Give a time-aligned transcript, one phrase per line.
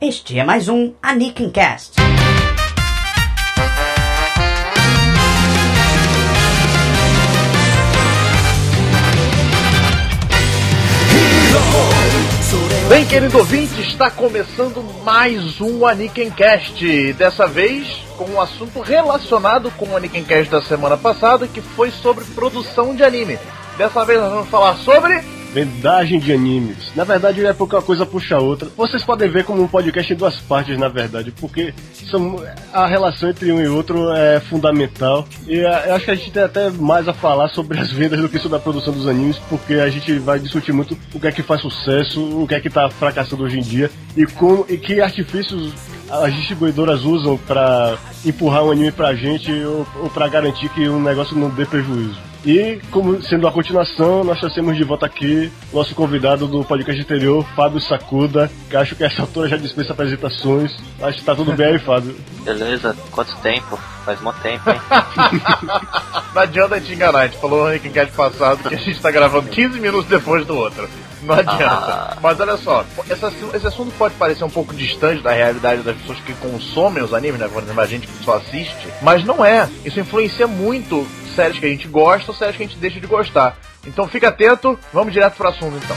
[0.00, 1.96] Este é mais um Anikin Cast.
[12.88, 15.84] Bem, querido ouvinte, está começando mais um
[16.30, 17.12] Cast.
[17.14, 22.24] Dessa vez com um assunto relacionado com o Cast da semana passada, que foi sobre
[22.24, 23.36] produção de anime.
[23.76, 26.92] Dessa vez nós vamos falar sobre vendagem de animes.
[26.94, 28.68] Na verdade, é porque uma coisa puxa a outra.
[28.76, 31.74] Vocês podem ver como um podcast em duas partes, na verdade, porque
[32.10, 35.26] são, a relação entre um e outro é fundamental.
[35.46, 38.28] E eu acho que a gente tem até mais a falar sobre as vendas do
[38.28, 41.32] que sobre a produção dos animes, porque a gente vai discutir muito o que é
[41.32, 44.76] que faz sucesso, o que é que tá fracassando hoje em dia e, como, e
[44.76, 45.72] que artifícios
[46.10, 51.02] as distribuidoras usam para empurrar um anime pra gente ou, ou para garantir que um
[51.02, 52.27] negócio não dê prejuízo.
[52.44, 57.44] E, como sendo a continuação, nós trouxemos de volta aqui nosso convidado do podcast anterior,
[57.56, 60.76] Fábio Sacuda, que acho que essa altura já dispensa apresentações.
[61.02, 62.16] Acho que tá tudo bem aí, Fábio.
[62.44, 63.78] Beleza, quanto tempo?
[64.04, 64.80] Faz muito tempo, hein?
[66.34, 69.48] Não adianta te enganar, a gente falou no Cast passado que a gente tá gravando
[69.48, 70.88] 15 minutos depois do outro.
[71.22, 71.66] Não adianta.
[71.66, 72.16] Ah.
[72.22, 76.32] Mas olha só, esse assunto pode parecer um pouco distante da realidade das pessoas que
[76.34, 77.48] consomem os animes, né?
[77.48, 78.88] Por exemplo, a gente que só assiste.
[79.02, 79.68] Mas não é.
[79.84, 81.06] Isso influencia muito
[81.38, 83.56] séries que a gente gosta ou séries que a gente deixa de gostar.
[83.86, 85.96] Então fica atento, vamos direto pro assunto então.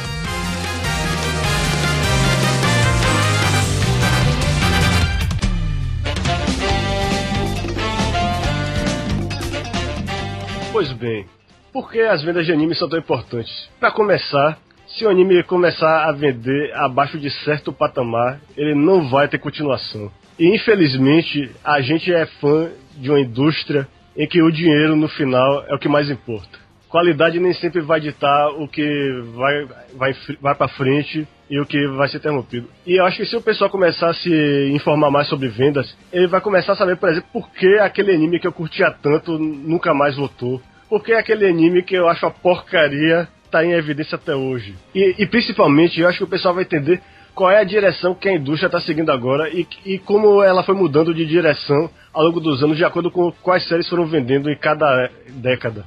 [10.71, 11.25] Pois bem,
[11.73, 13.67] por que as vendas de anime são tão importantes?
[13.79, 19.27] Para começar, se o anime começar a vender abaixo de certo patamar, ele não vai
[19.27, 20.11] ter continuação.
[20.37, 25.65] E infelizmente, a gente é fã de uma indústria em que o dinheiro no final
[25.67, 26.59] é o que mais importa.
[26.89, 28.85] Qualidade nem sempre vai ditar o que
[29.33, 32.67] vai, vai, vai para frente e o que vai ser interrompido.
[32.85, 36.27] E eu acho que se o pessoal começar a se informar mais sobre vendas, ele
[36.27, 39.93] vai começar a saber, por exemplo, por que aquele anime que eu curtia tanto nunca
[39.93, 40.61] mais voltou.
[40.89, 44.75] Por que aquele anime que eu acho a porcaria tá em evidência até hoje.
[44.95, 47.01] E, e principalmente, eu acho que o pessoal vai entender
[47.33, 50.75] qual é a direção que a indústria está seguindo agora e, e, como ela foi
[50.75, 54.57] mudando de direção ao longo dos anos, de acordo com quais séries foram vendendo em
[54.57, 55.85] cada década.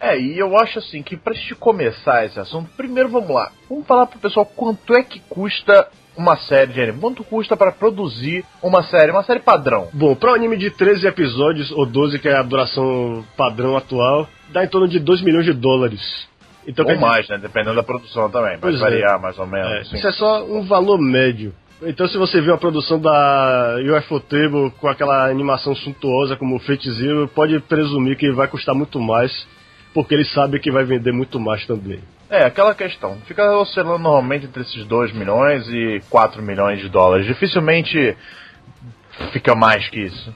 [0.00, 3.50] É, e eu acho assim que pra gente começar esse assunto, primeiro vamos lá.
[3.68, 7.00] Vamos falar pro pessoal quanto é que custa uma série de anime?
[7.00, 9.88] Quanto custa para produzir uma série, uma série padrão?
[9.92, 14.28] Bom, para um anime de 13 episódios ou 12, que é a duração padrão atual,
[14.52, 16.28] dá em torno de 2 milhões de dólares.
[16.66, 17.38] Então, ou mais, né?
[17.38, 18.58] Dependendo da produção também.
[18.58, 18.80] Pode é.
[18.80, 19.18] variar é.
[19.20, 19.70] mais ou menos.
[19.70, 19.78] É.
[19.80, 19.96] Assim.
[19.96, 21.54] Isso é só um valor médio.
[21.82, 26.58] Então, se você vê uma produção da UFO Table com aquela animação suntuosa como o
[26.60, 29.46] Fate Zero, pode presumir que vai custar muito mais,
[29.92, 32.00] porque ele sabe que vai vender muito mais também.
[32.30, 33.18] É, aquela questão.
[33.26, 37.26] Fica oscilando normalmente entre esses 2 milhões e 4 milhões de dólares.
[37.26, 38.16] Dificilmente
[39.32, 40.34] fica mais que isso.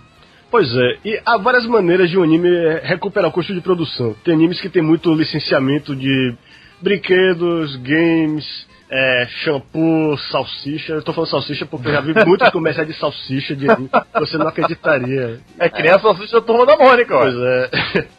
[0.50, 2.48] Pois é, e há várias maneiras de um anime
[2.82, 4.14] recuperar o custo de produção.
[4.24, 6.34] Tem animes que tem muito licenciamento de
[6.80, 10.94] brinquedos, games, é, shampoo, salsicha.
[10.94, 13.90] Eu tô falando salsicha porque eu já vi muitos comerciais de salsicha de anime.
[14.14, 15.40] Você não acreditaria.
[15.58, 17.20] É que nem a salsicha turma da Mônica, ó.
[17.20, 18.18] Pois é.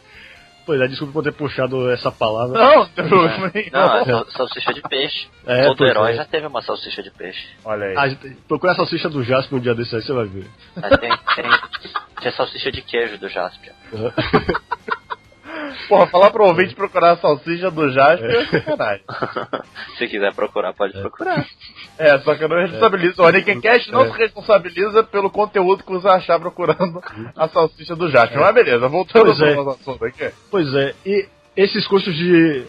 [0.66, 2.56] Pois é, desculpa por ter puxado essa palavra.
[2.56, 3.70] Não, não, é.
[3.72, 5.26] não, é salsicha de peixe.
[5.44, 6.14] É, Todo herói é.
[6.14, 7.44] já teve uma salsicha de peixe.
[7.64, 7.94] Olha aí.
[7.96, 10.46] Ah, procura a salsicha do Jasper um dia desse aí, você vai ver.
[10.76, 11.50] Mas tem, tem,
[12.20, 13.72] tem a salsicha de queijo do Jasper.
[15.88, 19.04] Porra, falar pro ouvinte procurar a salsicha do Jasper é sacanagem.
[19.98, 21.00] Se quiser procurar, pode é.
[21.00, 21.44] procurar.
[21.98, 23.20] É, só que eu não responsabilizo.
[23.20, 23.24] É.
[23.24, 24.10] O Anikincast não é.
[24.10, 27.02] se responsabiliza pelo conteúdo que você achar procurando
[27.36, 28.38] a salsicha do Jasper.
[28.38, 28.40] É.
[28.40, 29.54] Mas beleza, voltando pois é.
[29.54, 30.30] ao assunto aqui.
[30.50, 32.64] Pois é, e esses custos de.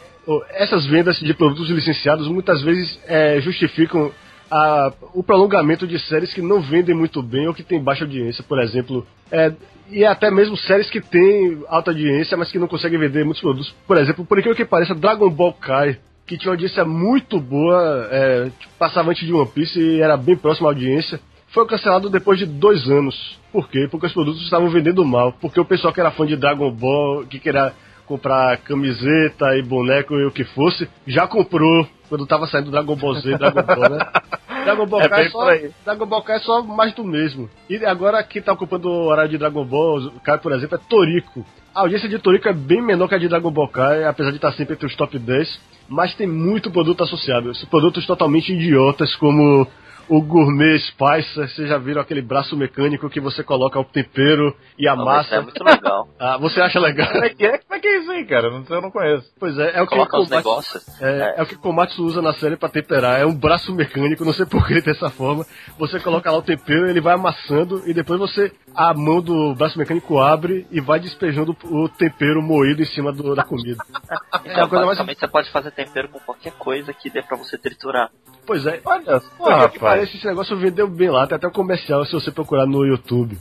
[0.51, 4.11] Essas vendas de produtos licenciados muitas vezes é, justificam
[4.51, 8.43] a, o prolongamento de séries que não vendem muito bem ou que têm baixa audiência,
[8.43, 9.07] por exemplo.
[9.31, 9.53] É,
[9.89, 13.73] e até mesmo séries que têm alta audiência, mas que não conseguem vender muitos produtos.
[13.87, 15.97] Por exemplo, por incrível que pareça, Dragon Ball Kai,
[16.27, 20.17] que tinha uma audiência muito boa, é, tipo, passava antes de One Piece e era
[20.17, 23.39] bem próximo à audiência, foi cancelado depois de dois anos.
[23.51, 23.87] Por quê?
[23.89, 25.33] Porque os produtos estavam vendendo mal.
[25.33, 27.73] Porque o pessoal que era fã de Dragon Ball, que queria
[28.11, 33.13] comprar camiseta e boneco e o que fosse, já comprou quando tava saindo Dragon Ball
[33.15, 34.05] Z, Dragon Ball, né?
[34.65, 35.45] Dragon Ball, é é só,
[35.85, 37.49] Dragon Ball Kai é só mais do mesmo.
[37.69, 41.45] E agora quem tá ocupando o horário de Dragon Ball Kai, por exemplo, é Toriko.
[41.73, 44.35] A audiência de Toriko é bem menor que a de Dragon Ball Kai, apesar de
[44.35, 47.49] estar sempre entre os top 10, mas tem muito produto associado.
[47.49, 49.65] Esses produtos totalmente idiotas, como
[50.13, 54.87] o Gourmet Spicer, vocês já viram aquele braço mecânico que você coloca o tempero e
[54.87, 55.35] a Não, massa?
[55.35, 56.07] é muito legal.
[56.19, 57.07] Ah, você acha legal?
[57.11, 57.57] Como é que é?
[57.57, 58.49] Como é que é isso aí, cara?
[58.51, 59.31] Não, eu não conheço.
[59.39, 61.01] Pois é, é o que Coloca o Komatsu, negócios.
[61.01, 63.19] é, é o que o Komatsu usa na série pra temperar.
[63.19, 65.45] É um braço mecânico, não sei por que dessa forma.
[65.79, 69.77] Você coloca lá o tempero, ele vai amassando e depois você a mão do braço
[69.77, 73.77] mecânico abre e vai despejando o tempero moído em cima do- da comida.
[74.43, 77.37] Então, a coisa mais- basicamente, você pode fazer tempero com qualquer coisa que dê pra
[77.37, 78.09] você triturar.
[78.45, 79.79] Pois é, Olha só, Por que que rapaz.
[79.79, 83.37] parece esse negócio vendeu bem lá, tem até um comercial se você procurar no YouTube.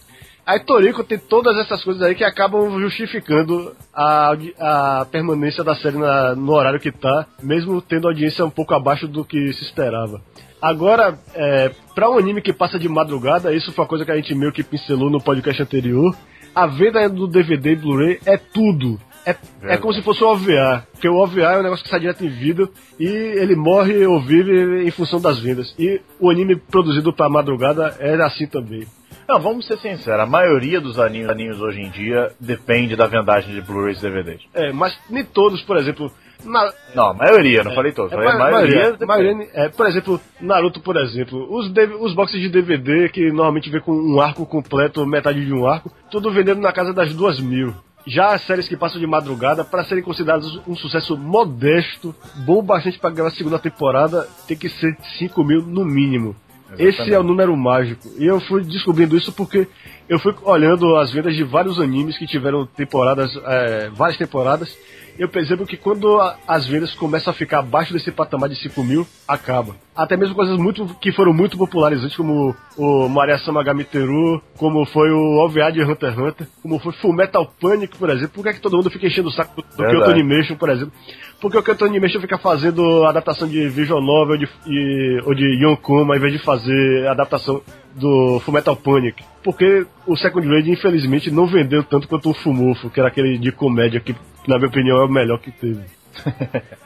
[0.47, 5.97] Aí Torico tem todas essas coisas aí que acabam justificando a, a permanência da série
[5.99, 10.21] na- no horário que tá, mesmo tendo audiência um pouco abaixo do que se esperava.
[10.60, 14.16] Agora, é, para um anime que passa de madrugada, isso foi uma coisa que a
[14.16, 16.14] gente meio que pincelou no podcast anterior,
[16.54, 19.00] a venda do DVD e Blu-ray é tudo.
[19.24, 22.00] É, é como se fosse o OVA, porque o OVA é um negócio que sai
[22.00, 22.68] direto em vida
[22.98, 25.74] e ele morre ou vive em função das vendas.
[25.78, 28.86] E o anime produzido pra madrugada era assim também.
[29.28, 33.54] Não, vamos ser sinceros, a maioria dos animes, animes hoje em dia depende da vendagem
[33.54, 34.42] de Blu-rays e DVDs.
[34.54, 36.10] É, mas nem todos, por exemplo.
[36.44, 38.76] Na, Não, a maioria, não falei todos, é, falei a ma- maioria.
[38.81, 41.70] maioria, maioria, é, por exemplo, Naruto, por exemplo, os,
[42.00, 45.90] os boxes de DVD que normalmente vem com um arco completo, metade de um arco,
[46.10, 47.75] tudo vendendo na casa das duas mil.
[48.06, 52.14] Já as séries que passam de madrugada, para serem consideradas um sucesso modesto,
[52.46, 56.34] bom bastante para ganhar a segunda temporada, tem que ser 5 mil no mínimo.
[56.78, 58.08] Esse é o número mágico.
[58.16, 59.66] E eu fui descobrindo isso porque
[60.08, 64.76] eu fui olhando as vendas de vários animes que tiveram temporadas, é, várias temporadas.
[65.20, 68.82] Eu percebo que quando a- as vendas começam a ficar abaixo desse patamar de 5
[68.82, 69.76] mil, acaba.
[69.94, 74.87] Até mesmo coisas muito que foram muito populares antes, como o Maria Samagami Teru, como
[74.87, 78.31] foi o OVA de Hunter x Hunter, como foi Full Metal Panic, por exemplo.
[78.31, 79.94] Por que, é que todo mundo fica enchendo o saco do, Verdade.
[79.99, 80.93] Kyoto Animation, por exemplo?
[81.38, 86.14] Porque o Kyoto Animation fica fazendo adaptação de visual novel de, e, ou de Yonkoma,
[86.14, 87.61] ao invés de fazer adaptação
[87.94, 89.22] do Fullmetal Panic.
[89.43, 93.50] Porque o Second Raid, infelizmente, não vendeu tanto quanto o Fumofo, que era aquele de
[93.52, 94.14] comédia que,
[94.46, 95.84] na minha opinião, é o melhor que teve.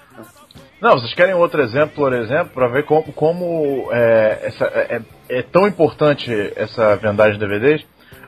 [0.80, 5.42] Não, vocês querem outro exemplo, por exemplo, para ver como, como é, essa, é, é
[5.42, 7.86] tão importante essa vendagem de DVDs?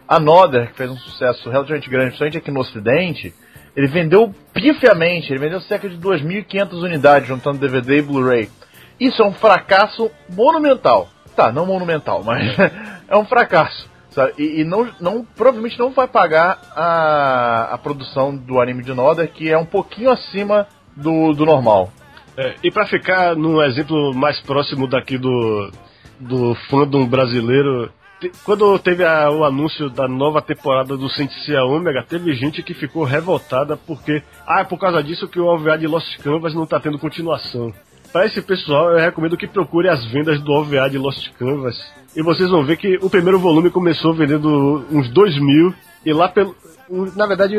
[0.09, 3.35] A Nodder, que fez um sucesso relativamente grande, principalmente aqui no Ocidente,
[3.77, 8.49] ele vendeu pifiamente, ele vendeu cerca de 2.500 unidades juntando DVD e Blu-ray.
[8.99, 11.11] Isso é um fracasso monumental.
[11.37, 12.57] Tá, não monumental, mas
[13.07, 13.87] é um fracasso.
[14.17, 14.33] Sabe?
[14.39, 19.31] E, e não, não, provavelmente não vai pagar a, a produção do anime de Nodder,
[19.31, 20.67] que é um pouquinho acima
[20.97, 21.93] do, do normal.
[22.37, 25.71] É, e pra ficar num exemplo mais próximo daqui do,
[26.19, 27.91] do fandom brasileiro,
[28.21, 32.75] te- quando teve a- o anúncio da nova temporada do Sentia Ômega, teve gente que
[32.75, 36.67] ficou revoltada porque, ah, é por causa disso que o OVA de Lost Canvas não
[36.67, 37.73] tá tendo continuação.
[38.13, 41.77] Para esse pessoal, eu recomendo que procure as vendas do OVA de Lost Canvas.
[42.15, 45.75] E vocês vão ver que o primeiro volume começou vendendo uns 2 mil,
[46.05, 46.55] e lá pelo.
[47.15, 47.57] Na verdade,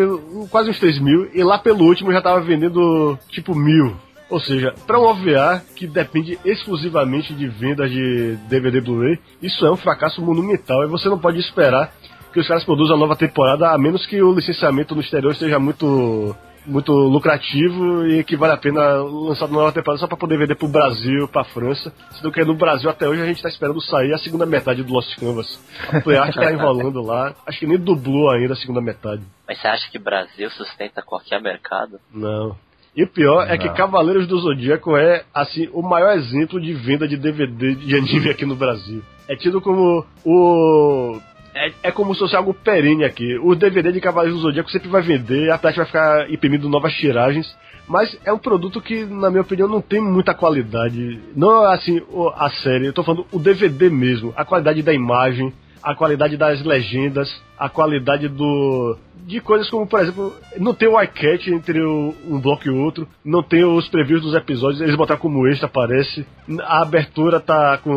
[0.49, 3.95] quase uns 3 mil, e lá pelo último já tava vendendo tipo mil.
[4.29, 9.71] Ou seja, para um OVA que depende exclusivamente de vendas de DVD Blu-ray, isso é
[9.71, 11.93] um fracasso monumental e você não pode esperar
[12.33, 15.59] que os caras produzam a nova temporada, a menos que o licenciamento no exterior esteja
[15.59, 16.35] muito
[16.67, 20.55] muito lucrativo e que vale a pena lançar uma nova temporada só para poder vender
[20.55, 21.93] pro Brasil, pra França.
[22.11, 24.93] Sendo que no Brasil até hoje a gente tá esperando sair a segunda metade do
[24.93, 25.59] Lost Canvas.
[25.91, 29.23] A Playart tá enrolando lá, acho que nem dublou ainda a segunda metade.
[29.47, 31.99] Mas você acha que Brasil sustenta qualquer mercado?
[32.13, 32.55] Não.
[32.97, 33.69] E o pior é que.
[33.69, 38.43] Cavaleiros do Zodíaco é, assim, o maior exemplo de venda de DVD de anime aqui
[38.43, 39.03] no Brasil.
[39.27, 41.19] É tido como o.
[41.57, 43.37] É, é como se fosse algo perene aqui.
[43.39, 46.93] O DVD de Cavaleiros do Zodíaco sempre vai vender, a Tati vai ficar imprimindo novas
[46.93, 47.47] tiragens.
[47.87, 51.19] Mas é um produto que, na minha opinião, não tem muita qualidade.
[51.35, 54.33] Não assim o- a série, eu tô falando o DVD mesmo.
[54.35, 55.53] A qualidade da imagem,
[55.91, 58.97] a qualidade das legendas, a qualidade do.
[59.25, 63.07] de coisas como, por exemplo, não tem o iCat entre o- um bloco e outro,
[63.23, 66.25] não tem os previews dos episódios, eles botaram como extra, parece.
[66.61, 67.91] A abertura tá com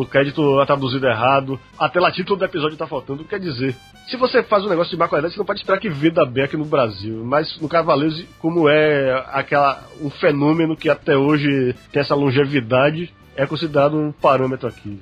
[0.00, 3.24] o crédito traduzido errado, a tela título do episódio tá faltando.
[3.24, 3.74] Quer dizer,
[4.08, 6.44] se você faz um negócio de má qualidade, você não pode esperar que venda bem
[6.44, 7.22] aqui no Brasil.
[7.24, 13.46] Mas no Cavaleiros, como é aquela um fenômeno que até hoje tem essa longevidade, é
[13.46, 14.98] considerado um parâmetro aqui.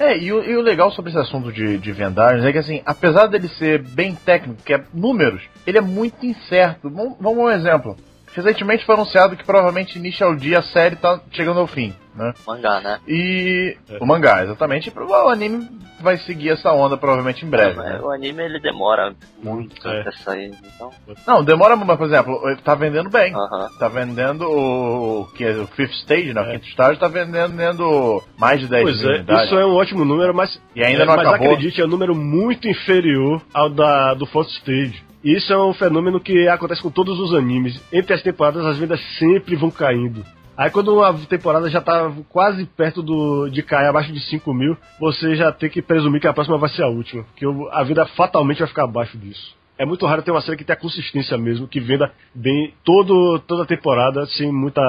[0.00, 2.80] É, e o, e o legal sobre esse assunto de, de vendagens é que, assim,
[2.86, 6.88] apesar dele ser bem técnico, que é números, ele é muito incerto.
[6.88, 7.94] Vamos, vamos um exemplo.
[8.34, 12.32] Recentemente foi anunciado que provavelmente Initial D a série tá chegando ao fim, né?
[12.46, 13.00] Mangá, né?
[13.06, 13.76] E.
[13.88, 13.98] É.
[14.00, 14.92] O mangá, exatamente.
[14.96, 15.68] O anime
[16.00, 17.76] vai seguir essa onda provavelmente em breve.
[17.76, 18.00] Não, né?
[18.00, 20.02] O anime ele demora muito é.
[20.02, 20.90] pra sair, então.
[21.26, 23.34] Não, demora, mas por exemplo, ele tá vendendo bem.
[23.34, 23.78] Uh -huh.
[23.78, 26.40] Tá vendendo o que é o Fifth Stage, né?
[26.40, 26.52] O é.
[26.52, 30.34] quinto estágio tá vendendo mais de 10 pois mil é, Isso é um ótimo número,
[30.34, 30.60] mas.
[30.74, 31.52] E ainda não mas acabou.
[31.52, 35.09] acredite, é um número muito inferior ao da, do Fourth Stage.
[35.22, 37.78] Isso é um fenômeno que acontece com todos os animes.
[37.92, 40.24] Entre as temporadas, as vendas sempre vão caindo.
[40.56, 44.76] Aí quando uma temporada já tá quase perto do, de cair abaixo de 5 mil,
[44.98, 47.24] você já tem que presumir que a próxima vai ser a última.
[47.36, 49.54] Que a vida fatalmente vai ficar abaixo disso.
[49.78, 53.62] É muito raro ter uma série que tenha consistência mesmo, que venda bem todo, toda
[53.62, 54.82] a temporada sem muita,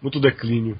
[0.00, 0.78] muito declínio.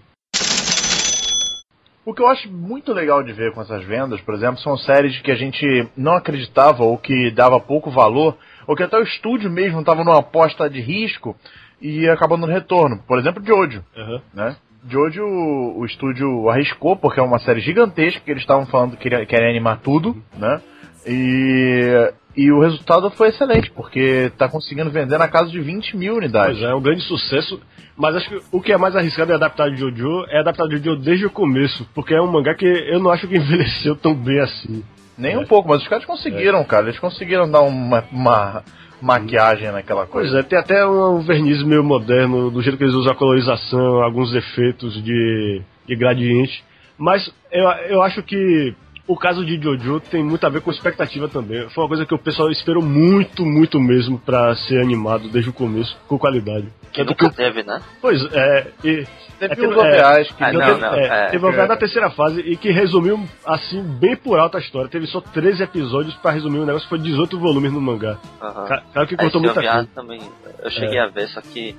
[2.09, 5.21] O que eu acho muito legal de ver com essas vendas, por exemplo, são séries
[5.21, 5.63] que a gente
[5.95, 8.35] não acreditava ou que dava pouco valor,
[8.67, 11.37] ou que até o estúdio mesmo estava numa aposta de risco
[11.83, 13.03] e acabou no retorno.
[13.07, 13.85] Por exemplo, Jojo.
[13.95, 14.21] Uhum.
[14.33, 14.57] Né?
[14.89, 19.11] Jojo, o, o estúdio arriscou, porque é uma série gigantesca, que eles estavam falando que
[19.27, 20.63] querem animar tudo, né?
[21.07, 26.15] E, e o resultado foi excelente, porque está conseguindo vender na casa de 20 mil
[26.15, 26.59] unidades.
[26.59, 27.61] Pois é, é um grande sucesso.
[27.97, 31.27] Mas acho que o que é mais arriscado é adaptar Jojo, é adaptar Jojo desde
[31.27, 34.85] o começo, porque é um mangá que eu não acho que envelheceu tão bem assim.
[35.19, 35.39] Nem é.
[35.39, 36.65] um pouco, mas os caras conseguiram, é.
[36.65, 36.87] cara.
[36.87, 38.63] Eles conseguiram dar uma, uma
[39.03, 40.31] maquiagem naquela coisa.
[40.31, 44.01] Pois é, tem até um verniz meio moderno, do jeito que eles usam a colorização,
[44.01, 46.63] alguns efeitos de, de gradiente.
[46.97, 48.77] Mas eu, eu acho que
[49.09, 51.69] o caso de Jojo tem muito a ver com expectativa também.
[51.71, 55.53] Foi uma coisa que o pessoal esperou muito, muito mesmo para ser animado desde o
[55.53, 56.69] começo, com qualidade.
[56.93, 57.81] Que nunca que, teve, né?
[58.01, 59.07] Pois é, e
[59.39, 60.45] Teve é, OVAs que.
[60.45, 63.21] Ah, não, teve, não, é, é, teve o OVA da terceira fase e que resumiu,
[63.47, 64.91] assim, bem por alto a história.
[64.91, 68.19] Teve só 13 episódios pra resumir o negócio, foi 18 volumes no mangá.
[68.43, 68.81] Uhum.
[68.93, 69.89] Claro que contou muita coisa.
[69.95, 70.21] também,
[70.61, 71.03] eu cheguei é.
[71.03, 71.77] a ver, só que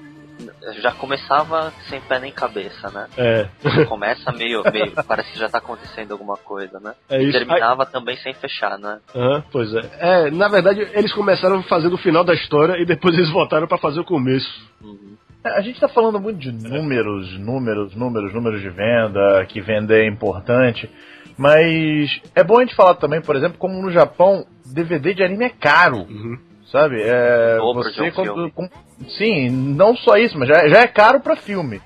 [0.81, 3.07] já começava sem pé nem cabeça, né?
[3.17, 3.85] É.
[3.85, 6.93] Começa meio, meio parece que já tá acontecendo alguma coisa, né?
[7.09, 7.29] É isso.
[7.29, 7.91] E terminava Aí...
[7.91, 8.99] também sem fechar, né?
[9.13, 9.81] Uhum, pois é.
[9.99, 13.77] É, na verdade, eles começaram fazendo o final da história e depois eles voltaram para
[13.77, 14.49] fazer o começo.
[14.81, 15.17] Uhum.
[15.43, 20.03] É, a gente está falando muito de números, números, números, números de venda, que vender
[20.03, 20.89] é importante.
[21.37, 25.45] Mas é bom a gente falar também, por exemplo, como no Japão, DVD de anime
[25.45, 25.99] é caro.
[25.99, 26.37] Uhum.
[26.71, 27.01] Sabe?
[27.01, 28.69] É, você quando, com,
[29.17, 31.81] sim, não só isso, mas já, já é caro para filme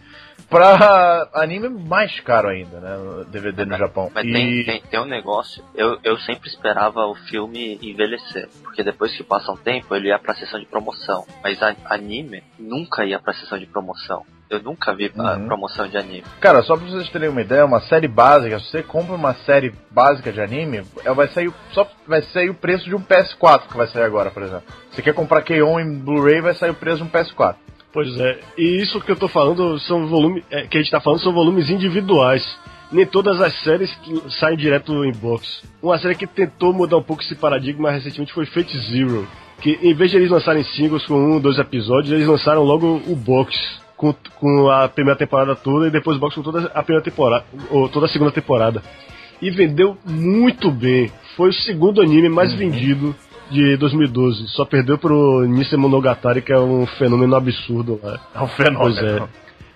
[0.54, 3.26] pra anime mais caro ainda, né?
[3.28, 4.12] DVD no Japão.
[4.14, 4.32] Mas e...
[4.32, 9.24] tem, tem, tem, um negócio, eu, eu sempre esperava o filme envelhecer, porque depois que
[9.24, 11.26] passa um tempo ele ia pra sessão de promoção.
[11.42, 14.24] Mas a, anime nunca ia pra sessão de promoção.
[14.54, 15.48] Eu nunca vi uhum.
[15.48, 16.24] promoção de anime.
[16.40, 19.74] Cara, só pra vocês terem uma ideia, uma série básica, se você compra uma série
[19.90, 23.76] básica de anime, ela vai sair só vai sair o preço de um PS4 que
[23.76, 24.64] vai sair agora, por exemplo.
[24.92, 27.56] Se você quer comprar K-On em Blu-ray, vai sair o preço de um PS4.
[27.92, 30.44] Pois é, e isso que eu tô falando são volumes.
[30.52, 32.44] É, que a gente tá falando são volumes individuais.
[32.92, 33.92] Nem todas as séries
[34.40, 35.64] saem direto em box.
[35.82, 39.28] Uma série que tentou mudar um pouco esse paradigma recentemente foi Fate Zero.
[39.62, 43.16] Que em vez de eles lançarem singles com um, dois episódios, eles lançaram logo o
[43.16, 47.04] box com, com a primeira temporada toda e depois o box com toda a primeira
[47.04, 48.84] temporada, ou toda a segunda temporada.
[49.42, 51.10] E vendeu muito bem.
[51.38, 52.58] Foi o segundo anime mais uhum.
[52.58, 53.16] vendido
[53.50, 54.48] de 2012.
[54.50, 58.20] Só perdeu pro Nissan Monogatari, que é um fenômeno absurdo lá.
[58.36, 58.80] É um fenômeno.
[58.80, 59.24] Pois é.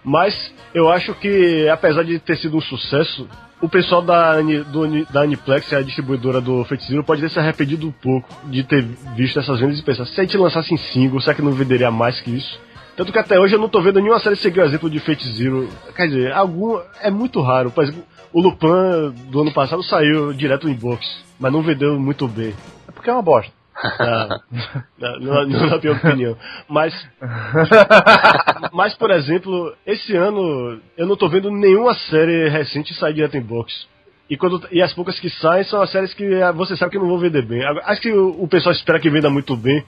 [0.04, 3.28] Mas eu acho que, apesar de ter sido um sucesso,
[3.62, 7.92] o pessoal da, do, da Aniplex, a distribuidora do Feiticeiro, pode ter se arrependido um
[7.92, 8.84] pouco de ter
[9.16, 11.92] visto essas vendas e pensar, se a gente lançasse em single, será que não venderia
[11.92, 12.67] mais que isso?
[12.98, 15.24] Tanto que até hoje eu não tô vendo nenhuma série seguir o exemplo de Fate
[15.36, 15.70] Zero.
[15.96, 16.82] Quer dizer, algum.
[17.00, 17.70] É muito raro.
[17.70, 21.06] Por exemplo, o Lupin do ano passado saiu direto em box,
[21.40, 22.56] mas não vendeu muito bem.
[22.88, 23.54] É porque é uma bosta.
[23.76, 24.40] Ah,
[24.98, 26.36] não, não, na minha opinião.
[26.68, 27.08] Mas,
[28.74, 33.42] mas, por exemplo, esse ano eu não tô vendo nenhuma série recente sair direto em
[33.42, 33.86] box.
[34.28, 36.98] E, quando, e as poucas que saem são as séries que ah, você sabe que
[36.98, 37.64] não vão vender bem.
[37.86, 39.86] Acho que o, o pessoal espera que venda muito bem,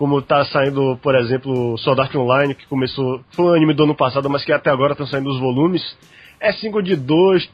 [0.00, 3.94] como tá saindo, por exemplo, Sword Art Online, que começou, foi um anime do ano
[3.94, 5.82] passado, mas que até agora estão saindo os volumes.
[6.40, 7.46] É single de dois,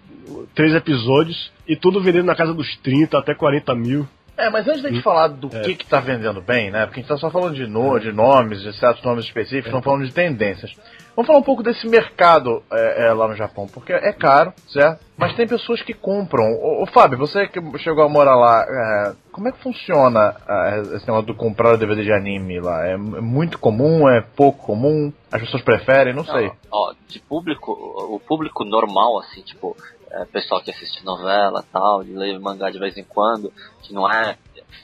[0.55, 4.07] três episódios, e tudo vendendo na casa dos 30 até 40 mil.
[4.37, 5.03] É, mas antes da gente hum.
[5.03, 5.61] falar do é.
[5.63, 6.85] que que tá vendendo bem, né?
[6.85, 9.83] Porque a gente tá só falando de, no, de nomes, de certos nomes específicos, não
[9.83, 10.75] falando de tendências.
[11.17, 15.03] Vamos falar um pouco desse mercado é, é, lá no Japão, porque é caro, certo?
[15.17, 16.45] Mas tem pessoas que compram.
[16.45, 20.81] Ô, ô Fábio, você que chegou a morar lá, é, como é que funciona é,
[20.97, 22.87] esse negócio do comprar o DVD de anime lá?
[22.87, 24.07] É, é muito comum?
[24.07, 25.11] É pouco comum?
[25.33, 26.13] As pessoas preferem?
[26.13, 26.53] Não, não sei.
[26.71, 29.75] Ó, de público, o público normal, assim, tipo,
[30.11, 34.11] é, pessoal que assiste novela tal, de ler mangá de vez em quando, que não
[34.11, 34.39] é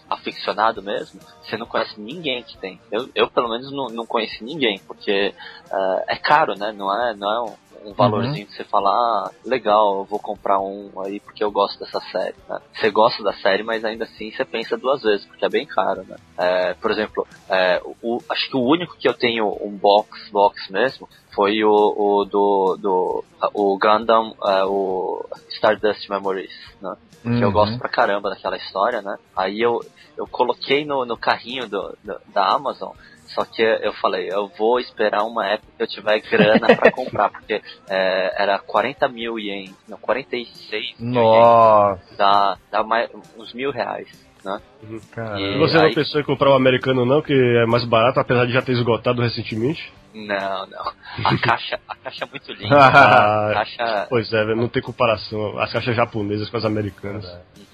[0.08, 2.80] aficionado mesmo, você não conhece ninguém que tem.
[2.90, 5.34] Eu, eu pelo menos não, não conheci ninguém, porque
[5.70, 6.72] uh, é caro, né?
[6.72, 8.46] Não é, não é um, um valorzinho uhum.
[8.46, 12.34] que você fala, ah, legal, eu vou comprar um aí porque eu gosto dessa série.
[12.48, 12.60] Né?
[12.74, 16.04] Você gosta da série, mas ainda assim você pensa duas vezes, porque é bem caro,
[16.04, 16.16] né?
[16.38, 20.70] É, por exemplo, é, o, acho que o único que eu tenho um box, box
[20.70, 23.24] mesmo, foi o, o do, do
[23.54, 26.94] o Gundam, é, o Stardust Memories, né?
[27.24, 27.38] Uhum.
[27.38, 27.54] Que eu uhum.
[27.54, 29.16] gosto pra caramba daquela história, né?
[29.36, 29.80] Aí eu,
[30.16, 32.92] eu coloquei no, no carrinho do, do da Amazon
[33.26, 37.30] só que eu falei, eu vou esperar uma época que eu tiver grana pra comprar,
[37.30, 42.04] porque é, era 40 mil ienes, não, 46 Nossa.
[42.08, 44.08] Mil dá, dá mais, uns mil reais.
[44.44, 44.60] Né?
[44.82, 45.38] Uhum.
[45.38, 45.84] E você aí...
[45.84, 48.60] não pensou em comprar o um americano não, que é mais barato, apesar de já
[48.60, 49.92] ter esgotado recentemente?
[50.12, 50.92] Não, não.
[51.24, 52.76] A caixa, a caixa é muito linda.
[52.84, 54.06] a caixa...
[54.10, 55.58] Pois é, não tem comparação.
[55.58, 57.24] As caixas japonesas com as americanas.
[57.24, 57.71] Uhum.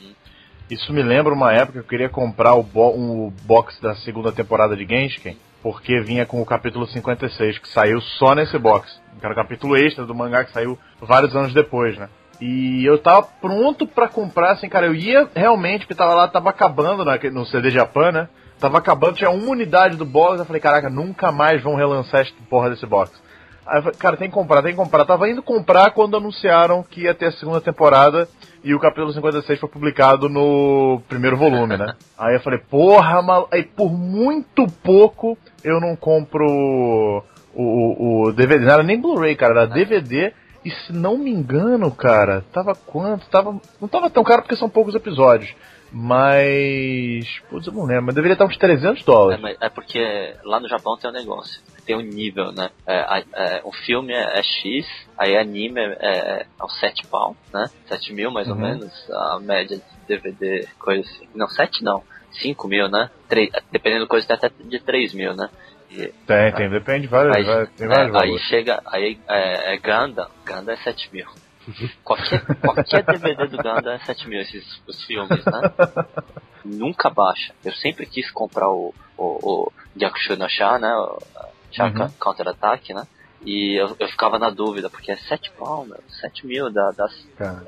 [0.71, 4.77] Isso me lembra uma época que eu queria comprar o, bo box da segunda temporada
[4.77, 9.01] de Genshin porque vinha com o capítulo 56, que saiu só nesse box.
[9.21, 12.09] Era o capítulo extra do mangá que saiu vários anos depois, né?
[12.41, 16.51] E eu tava pronto para comprar, assim, cara, eu ia realmente, porque tava lá, tava
[16.51, 18.29] acabando no CD Japan, né?
[18.61, 22.37] Tava acabando, tinha uma unidade do box, eu falei, caraca, nunca mais vão relançar esta
[22.49, 23.13] porra desse box.
[23.69, 25.05] Aí eu falei, cara, tem que comprar, tem que comprar.
[25.05, 28.27] Tava indo comprar quando anunciaram que ia ter a segunda temporada
[28.65, 31.95] e o capítulo 56 foi publicado no primeiro volume, né?
[32.17, 33.47] Aí eu falei, porra, mal...
[33.53, 36.47] aí por muito pouco eu não compro
[37.55, 40.33] o, o, o DVD, não era nem Blu-ray, cara, era DVD.
[40.65, 43.29] E se não me engano, cara, tava quanto?
[43.29, 45.55] Tava, não tava tão caro porque são poucos episódios.
[45.93, 47.41] Mas.
[47.49, 49.43] Putz, eu não lembro, mas deveria estar uns 300 dólares.
[49.61, 52.69] É, é, porque lá no Japão tem um negócio, tem um nível, né?
[52.87, 57.35] É, é, o filme é, é X, aí anime é, é, é uns 7 pau,
[57.51, 57.65] né?
[57.87, 58.55] 7 mil mais uhum.
[58.55, 61.27] ou menos, a média de DVD, coisa assim.
[61.35, 62.05] Não, 7 não,
[62.43, 63.09] 5 mil, né?
[63.31, 65.49] 3, dependendo da coisa, tem até de 3 mil, né?
[65.91, 69.79] E, tem, tem, depende de vários, aí, tem vários é, Aí chega, aí é, é
[69.79, 71.27] Ganda, Ganda é 7 mil.
[72.05, 75.61] Qualquer, qualquer DVD do Gundam é 7 mil, esses os filmes, né?
[76.65, 77.55] Nunca baixa.
[77.65, 80.91] Eu sempre quis comprar o, o, o Gyakushu no Sha, né?
[81.71, 82.11] Chaka uhum.
[82.21, 83.07] Counter Attack, né?
[83.45, 87.13] E eu, eu ficava na dúvida, porque é 7 pau, meu, 7 mil da, das,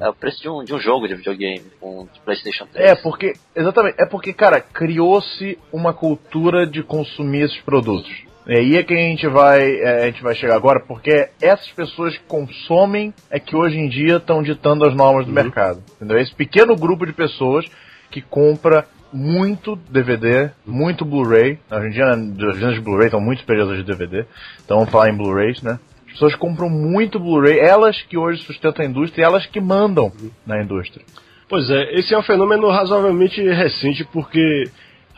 [0.01, 2.91] é o preço de um, de um jogo de videogame, um de Playstation 3.
[2.91, 8.11] É, porque, exatamente, é porque, cara, criou-se uma cultura de consumir esses produtos.
[8.47, 11.71] É aí é que a gente vai é, a gente vai chegar agora, porque essas
[11.71, 15.35] pessoas que consomem é que hoje em dia estão ditando as normas do uhum.
[15.35, 15.83] mercado.
[15.95, 16.19] Entendeu?
[16.19, 17.67] Esse pequeno grupo de pessoas
[18.11, 21.59] que compra muito DVD, muito Blu-ray.
[21.71, 24.25] Hoje em dia as vendas de Blu-ray estão muito superiores de DVD.
[24.65, 25.79] Então vamos falar em Blu-rays, né?
[26.07, 30.13] As pessoas compram muito Blu-ray, elas que hoje sustentam a indústria, elas que mandam
[30.47, 31.05] na indústria.
[31.49, 34.65] Pois é, esse é um fenômeno razoavelmente recente, porque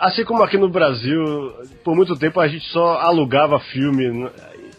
[0.03, 1.23] Assim como aqui no Brasil,
[1.85, 4.11] por muito tempo a gente só alugava filme.
[4.11, 4.31] Né?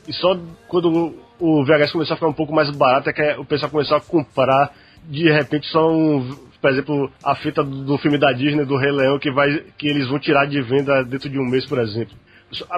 [0.06, 3.46] E só quando o VHS começou a ficar um pouco mais barato é que o
[3.46, 4.74] pessoal começou a comprar
[5.06, 6.30] de repente só um,
[6.64, 10.08] por exemplo, a fita do filme da Disney, do Rei Leão, que, vai, que eles
[10.08, 12.16] vão tirar de venda dentro de um mês, por exemplo.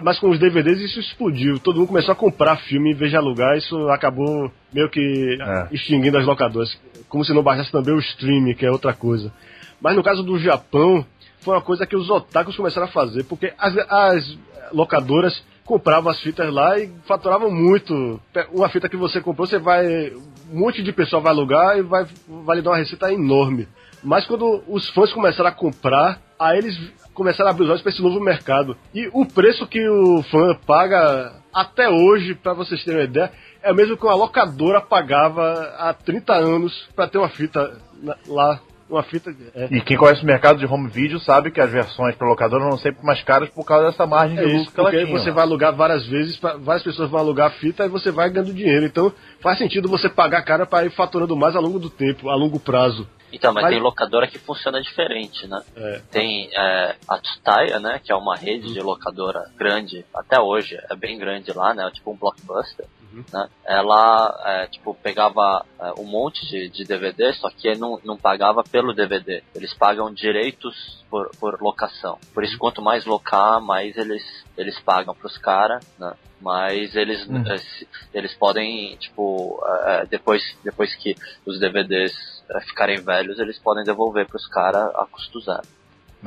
[0.02, 1.60] Mas com os DVDs isso explodiu.
[1.60, 3.56] Todo mundo começou a comprar filme em vez de alugar.
[3.56, 5.68] Isso acabou meio que é.
[5.72, 6.76] extinguindo as locadoras.
[7.08, 9.32] Como se não baixasse também o streaming, que é outra coisa.
[9.80, 11.06] Mas no caso do Japão,
[11.42, 14.38] foi uma coisa que os otakus começaram a fazer, porque as, as
[14.74, 18.20] locadoras compravam as fitas lá e faturavam muito.
[18.52, 20.12] Uma fita que você comprou, você vai.
[20.52, 23.68] Um monte de pessoa vai alugar e vai, vai lhe dar uma receita enorme.
[24.04, 26.78] Mas quando os fãs começaram a comprar, aí eles
[27.14, 28.78] começaram a abrir os olhos para esse novo mercado.
[28.94, 33.32] E o preço que o fã paga até hoje, para vocês terem uma ideia,
[33.64, 37.80] é o mesmo que uma locadora pagava há 30 anos para ter uma fita
[38.28, 39.36] lá uma fita.
[39.54, 39.68] É.
[39.72, 42.78] E quem conhece o mercado de home video sabe que as versões para locadora vão
[42.78, 45.08] sempre mais caras por causa dessa margem é de lucro que ela tinha.
[45.08, 48.54] você vai alugar várias vezes, várias pessoas vão alugar a fita e você vai ganhando
[48.54, 48.86] dinheiro.
[48.86, 52.36] Então faz sentido você pagar cara para ir faturando mais ao longo do tempo, a
[52.36, 53.08] longo prazo.
[53.34, 55.62] Então, mas, mas, tem locadora que funciona diferente, né?
[55.76, 56.02] É.
[56.10, 58.00] Tem é, a Tsutaya, né?
[58.02, 61.90] Que é uma rede de locadora grande, até hoje, é bem grande lá, né?
[61.94, 62.86] Tipo um blockbuster.
[63.14, 63.24] Uhum.
[63.32, 63.50] Né?
[63.66, 68.64] Ela, é, tipo, pegava é, um monte de, de DVD, só que não, não pagava
[68.64, 69.44] pelo DVD.
[69.54, 72.18] Eles pagam direitos por, por locação.
[72.34, 72.60] Por isso, uhum.
[72.60, 74.24] quanto mais locar, mais eles,
[74.58, 76.14] eles pagam pros caras, né?
[76.42, 77.46] Mas eles, uhum.
[77.48, 81.16] eles, eles podem, tipo, é, depois, depois que
[81.46, 82.14] os DVDs
[82.50, 85.68] é, ficarem velhos, eles podem devolver pros caras a custo zero.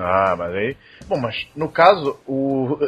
[0.02, 0.76] Ah, mas aí.
[1.06, 2.78] Bom, mas no caso, o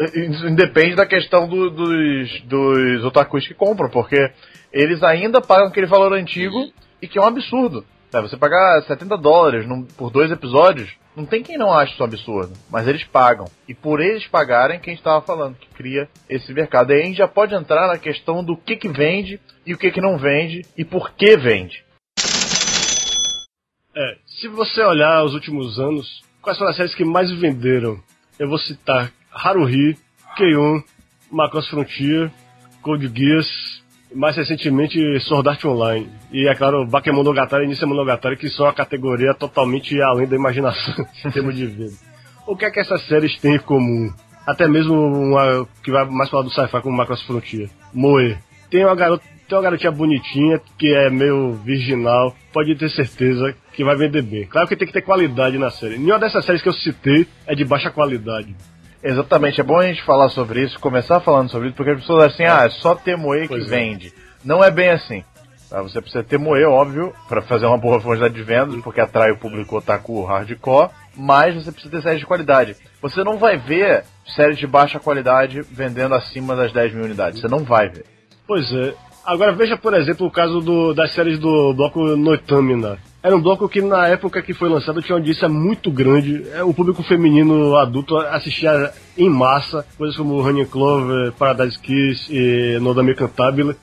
[0.48, 4.30] independe da questão do, dos, dos otakus que compram, porque
[4.72, 6.70] eles ainda pagam aquele valor antigo
[7.00, 7.84] e que é um absurdo.
[8.10, 12.02] Sabe, você pagar 70 dólares num, por dois episódios, não tem quem não ache isso
[12.02, 12.52] um absurdo.
[12.68, 13.46] Mas eles pagam.
[13.68, 16.90] E por eles pagarem, quem estava falando, que cria esse mercado.
[16.90, 19.92] Aí a gente já pode entrar na questão do que, que vende e o que,
[19.92, 21.84] que não vende e por que vende.
[23.94, 27.98] É, se você olhar os últimos anos, quais foram as séries que mais venderam?
[28.38, 29.96] Eu vou citar Haruhi,
[30.36, 30.80] Keion,
[31.30, 32.30] Macross Frontier,
[32.82, 33.48] Code Geass,
[34.14, 36.08] mais recentemente Sword Art Online.
[36.32, 40.94] E é claro, Bakemonogatari e Nissa Monogatari, que são uma categoria totalmente além da imaginação
[41.24, 41.92] em termos de vida.
[42.46, 44.12] O que é que essas séries têm em comum?
[44.46, 47.68] Até mesmo uma que vai mais falar do sci-fi como Macross Frontier.
[47.92, 48.36] Moe.
[48.70, 53.82] Tem uma garota tem uma garotinha bonitinha, que é meio virginal, pode ter certeza que
[53.82, 54.46] vai vender bem.
[54.46, 55.98] Claro que tem que ter qualidade na série.
[55.98, 58.54] Nenhuma dessas séries que eu citei é de baixa qualidade.
[59.02, 62.24] Exatamente, é bom a gente falar sobre isso, começar falando sobre isso, porque as pessoas
[62.24, 63.58] assim, ah, é só ter moe que é.
[63.58, 64.12] vende.
[64.44, 65.24] Não é bem assim.
[65.68, 65.82] Tá?
[65.82, 69.38] Você precisa ter moe, óbvio, para fazer uma boa quantidade de vendas, porque atrai o
[69.38, 72.76] público otaku hardcore, mas você precisa ter séries de qualidade.
[73.02, 74.04] Você não vai ver
[74.36, 77.40] séries de baixa qualidade vendendo acima das 10 mil unidades.
[77.40, 78.04] Você não vai ver.
[78.46, 78.94] Pois é.
[79.24, 82.98] Agora veja, por exemplo, o caso do- das séries do bloco Noitamina.
[83.22, 86.42] Era um bloco que na época que foi lançado tinha uma audiência muito grande.
[86.54, 92.78] É, O público feminino adulto assistia em massa, coisas como Honey Clover, Paradise Kiss e
[92.80, 93.76] Nodame Cantabile.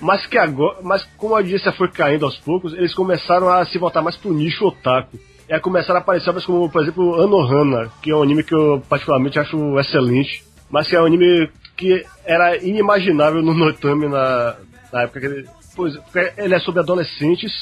[0.00, 3.78] Mas que agora, mas como a audiência foi caindo aos poucos, eles começaram a se
[3.78, 5.16] voltar mais pro nicho otaku.
[5.48, 8.54] E aí começaram a aparecer obras como, por exemplo, Anohana, que é um anime que
[8.54, 14.56] eu particularmente acho excelente, mas que é um anime que era inimaginável no Notami na,
[14.92, 15.48] na época que ele.
[15.74, 17.52] Pois, porque ele é sobre adolescentes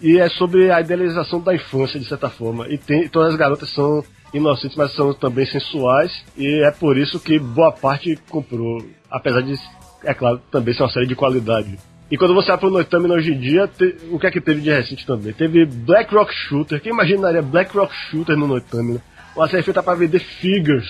[0.00, 2.68] e é sobre a idealização da infância, de certa forma.
[2.68, 7.18] E tem, todas as garotas são inocentes, mas são também sensuais, e é por isso
[7.20, 8.84] que boa parte comprou.
[9.10, 9.54] Apesar de,
[10.04, 11.78] é claro, também ser uma série de qualidade.
[12.10, 14.60] E quando você vai pro Noitamina hoje em dia, te- o que é que teve
[14.60, 15.32] de recente também?
[15.32, 16.80] Teve Black Rock Shooter.
[16.80, 19.00] Quem imaginaria Black Rock Shooter no Noitamina?
[19.36, 20.88] Uma série feita para vender figures.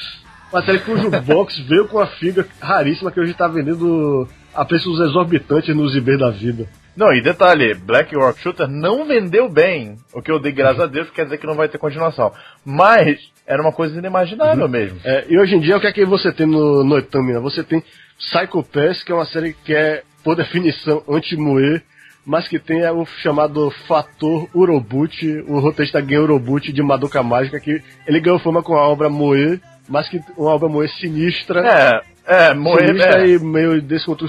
[0.52, 5.00] Uma série cujo box veio com uma figura raríssima que hoje tá vendendo a preços
[5.00, 6.68] exorbitantes nos eBay da vida.
[6.96, 9.96] Não, e detalhe, Black Rock Shooter não vendeu bem.
[10.12, 12.32] O que eu dei graças a Deus quer dizer que não vai ter continuação.
[12.64, 14.98] Mas era uma coisa inimaginável mesmo.
[15.04, 17.40] É, e hoje em dia, o que é que você tem no Noitamina?
[17.40, 17.82] Você tem
[18.18, 21.80] Psycho Pass, que é uma série que é, por definição, anti-moe,
[22.26, 27.58] mas que tem é, o chamado fator Urobuchi, o roteirista Gen Urobuchi de Madoka Mágica,
[27.58, 32.00] que ele ganhou fama com a obra Moe, mas que uma obra Moe sinistra, É,
[32.30, 34.28] é, Moe sinistra é, e meio descontru-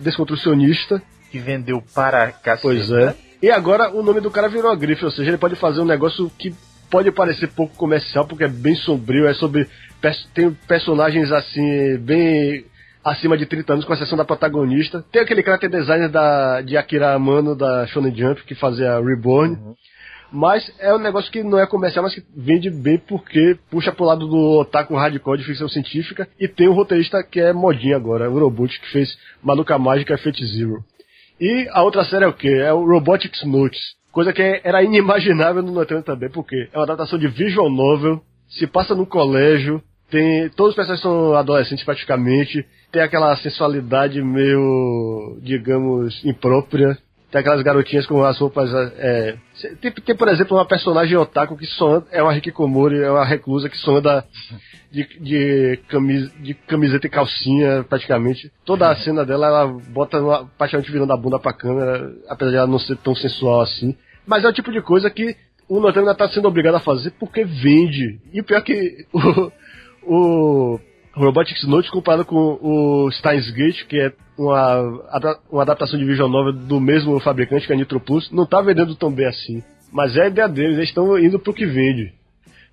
[0.00, 1.02] desconstrucionista.
[1.30, 2.62] que vendeu para cacete.
[2.62, 3.14] Pois é.
[3.42, 5.84] E agora o nome do cara virou a grife, ou seja, ele pode fazer um
[5.84, 6.54] negócio que
[6.90, 9.68] pode parecer pouco comercial, porque é bem sombrio, é sobre.
[10.34, 12.64] Tem personagens assim, bem
[13.04, 15.04] acima de 30 anos, com exceção da protagonista.
[15.10, 19.56] Tem aquele character designer da, de Akira Amano, da Shonen Jump, que fazia Reborn.
[20.32, 24.04] Mas é um negócio que não é comercial, mas que vende bem porque puxa pro
[24.04, 26.26] lado do otaku hardcore de ficção científica.
[26.40, 30.44] E tem um roteirista que é modinha agora, o Robot, que fez Maluca Mágica Fate
[30.46, 30.82] Zero.
[31.40, 32.48] E a outra série é o quê?
[32.48, 33.80] É o Robotics Notes.
[34.12, 38.66] Coisa que era inimaginável no Notable também, porque é uma adaptação de visual novel, se
[38.66, 46.22] passa no colégio, tem todos os personagens são adolescentes praticamente, tem aquela sensualidade meio, digamos,
[46.24, 46.98] imprópria.
[47.32, 48.70] Tem aquelas garotinhas com as roupas.
[48.74, 49.36] É,
[49.80, 53.24] tem, tem, por exemplo, uma personagem otaku que só anda, é uma Hikikomori, é uma
[53.24, 54.22] reclusa que só anda
[54.90, 58.52] de, de, camis, de camiseta e calcinha, praticamente.
[58.66, 62.56] Toda a cena dela, ela bota uma, praticamente virando a bunda pra câmera, apesar de
[62.58, 63.96] ela não ser tão sensual assim.
[64.26, 65.34] Mas é o tipo de coisa que
[65.66, 68.20] o Notable ainda tá sendo obrigado a fazer porque vende.
[68.30, 69.52] E o pior é que o,
[70.74, 70.80] o
[71.14, 74.80] Robotics Notes comparado com o Steins Gate, que é uma,
[75.50, 78.60] uma adaptação de visual novel do mesmo fabricante que é a Nitro Plus, não tá
[78.60, 79.62] vendendo tão bem assim.
[79.92, 82.14] Mas é a ideia deles, eles estão indo pro que vende.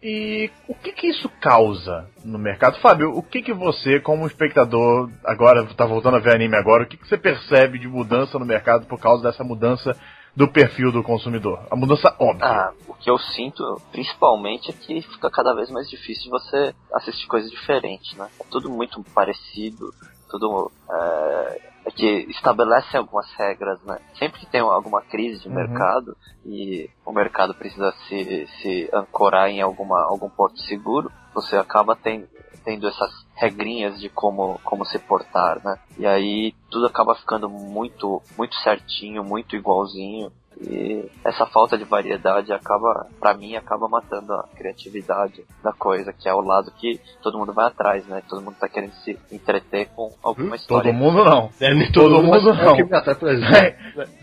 [0.02, 2.80] E o que que isso causa no mercado?
[2.80, 6.88] Fábio, o que que você, como espectador, agora tá voltando a ver anime agora, o
[6.88, 9.94] que que você percebe de mudança no mercado por causa dessa mudança
[10.36, 11.60] do perfil do consumidor?
[11.70, 12.46] A mudança óbvia.
[12.46, 17.28] Ah, o que eu sinto, principalmente, é que fica cada vez mais difícil você assistir
[17.28, 18.30] coisas diferentes, né?
[18.40, 19.94] É tudo muito parecido,
[20.30, 24.00] tudo é, é que estabelece algumas regras, né?
[24.18, 25.56] Sempre que tem alguma crise de Uhum.
[25.56, 26.16] mercado
[26.46, 32.28] e o mercado precisa se, se ancorar em alguma, algum porto seguro, você acaba ten-
[32.64, 35.78] tendo essas regrinhas de como, como se portar, né?
[35.98, 40.32] E aí tudo acaba ficando muito, muito certinho, muito igualzinho.
[40.62, 46.28] E essa falta de variedade acaba, pra mim, acaba matando a criatividade da coisa, que
[46.28, 48.22] é o lado que todo mundo vai atrás, né?
[48.28, 50.92] Todo mundo tá querendo se entreter com alguma história.
[50.92, 51.50] Todo mundo não.
[51.62, 52.74] É, nem Todo mundo é não.
[52.74, 53.56] o que me atrai, por exemplo.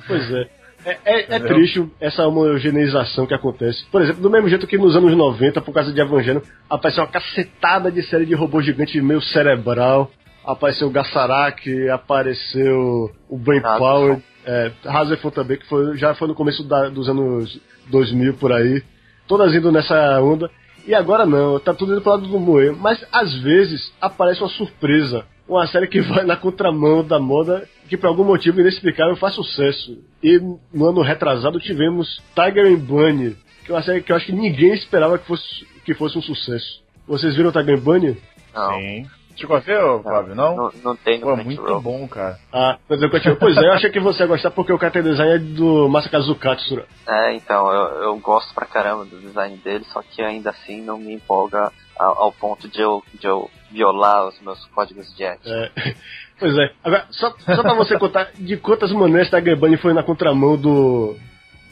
[0.06, 0.50] pois é.
[0.86, 3.84] É, é, é triste essa homogeneização que acontece.
[3.90, 7.10] Por exemplo, do mesmo jeito que nos anos 90, por causa de Evangelho, apareceu uma
[7.10, 10.12] cacetada de série de robô gigante meio cerebral.
[10.44, 16.36] Apareceu o Gassarak, apareceu o Brain Power, é, Hazefon também, que foi, já foi no
[16.36, 18.80] começo da, dos anos 2000 por aí.
[19.26, 20.48] Todas indo nessa onda.
[20.86, 22.70] E agora não, tá tudo indo pro lado do Moe.
[22.70, 25.24] Mas às vezes aparece uma surpresa.
[25.48, 29.98] Uma série que vai na contramão da moda, que por algum motivo inexplicável faz sucesso.
[30.22, 30.38] E
[30.72, 34.32] no ano retrasado tivemos Tiger and Bunny, que é uma série que eu acho que
[34.32, 36.82] ninguém esperava que fosse, que fosse um sucesso.
[37.06, 38.16] Vocês viram Tiger and Bunny?
[38.54, 38.72] Não.
[38.72, 39.06] Sim.
[39.36, 40.34] Chegou a ver, não, Fábio?
[40.34, 40.56] Não?
[40.56, 42.38] Não, não tem no Pô, muito bom, cara.
[42.50, 43.36] Ah, mas eu continuo.
[43.36, 46.34] Pois é, eu achei que você ia gostar porque o character design é do Masakazu
[46.36, 46.86] Katsura.
[47.06, 50.98] É, então, eu, eu gosto pra caramba do design dele, só que ainda assim não
[50.98, 55.70] me empolga ao, ao ponto de eu, de eu violar os meus códigos de ética.
[55.76, 55.94] É.
[56.38, 56.70] Pois é.
[56.84, 61.16] Agora, só, só pra você contar de quantas maneiras Bunny foi na contramão do,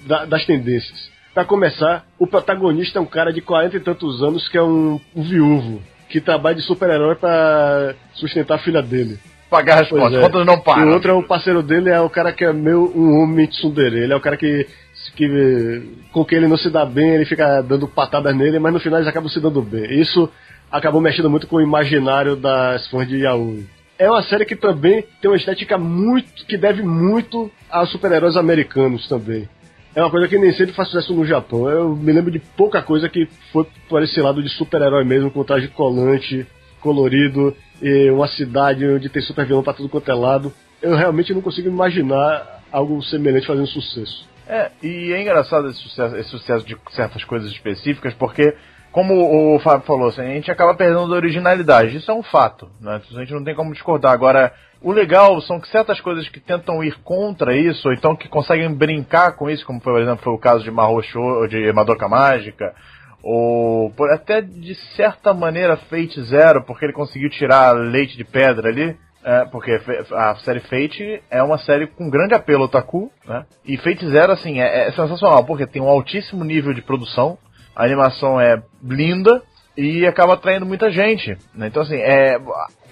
[0.07, 1.11] da, das tendências.
[1.35, 4.99] Pra começar, o protagonista é um cara de 40 e tantos anos que é um,
[5.15, 9.19] um viúvo que trabalha de super-herói pra sustentar a filha dele.
[9.51, 10.21] Pagar as contas, é.
[10.21, 10.83] contas não param.
[10.83, 13.47] E o outro é o parceiro dele, é o cara que é meio um homem
[13.47, 13.99] tsundere.
[13.99, 14.67] Ele é o cara que,
[15.15, 18.81] que com quem ele não se dá bem, ele fica dando patadas nele, mas no
[18.81, 20.01] final eles acabam se dando bem.
[20.01, 20.29] Isso
[20.71, 23.67] acabou mexendo muito com o imaginário das fãs de Yaoi.
[23.97, 26.45] É uma série que também tem uma estética muito.
[26.47, 29.49] que deve muito aos super-heróis americanos também.
[29.95, 31.69] É uma coisa que nem sempre faz sucesso no Japão.
[31.69, 35.45] Eu me lembro de pouca coisa que foi por esse lado de super-herói mesmo, com
[35.45, 36.47] traje colante,
[36.81, 40.53] colorido, e uma cidade onde tem super vilão pra tudo quanto é lado.
[40.83, 44.29] Eu realmente não consigo imaginar algo semelhante fazendo sucesso.
[44.49, 48.55] É, e é engraçado esse sucesso, esse sucesso de certas coisas específicas, porque
[48.95, 51.97] como o Fábio falou, assim, a gente acaba perdendo a originalidade.
[51.97, 53.03] Isso é um fato, né?
[53.11, 54.13] A gente não tem como discordar.
[54.13, 58.29] Agora, o legal são que certas coisas que tentam ir contra isso, ou então que
[58.29, 61.03] conseguem brincar com isso, como por exemplo foi o caso de Mahou
[61.49, 62.73] de Madoka Mágica,
[63.21, 68.69] ou por, até de certa maneira Fate Zero, porque ele conseguiu tirar leite de pedra
[68.69, 68.97] ali.
[69.27, 69.73] É, porque
[70.13, 73.45] a série Fate é uma série com grande apelo ao Taku, né?
[73.65, 77.39] E Fate Zero, assim, é, é sensacional, porque tem um altíssimo nível de produção,
[77.75, 79.43] a animação é linda
[79.77, 81.37] e acaba atraindo muita gente.
[81.55, 81.67] Né?
[81.67, 82.41] Então, assim, é,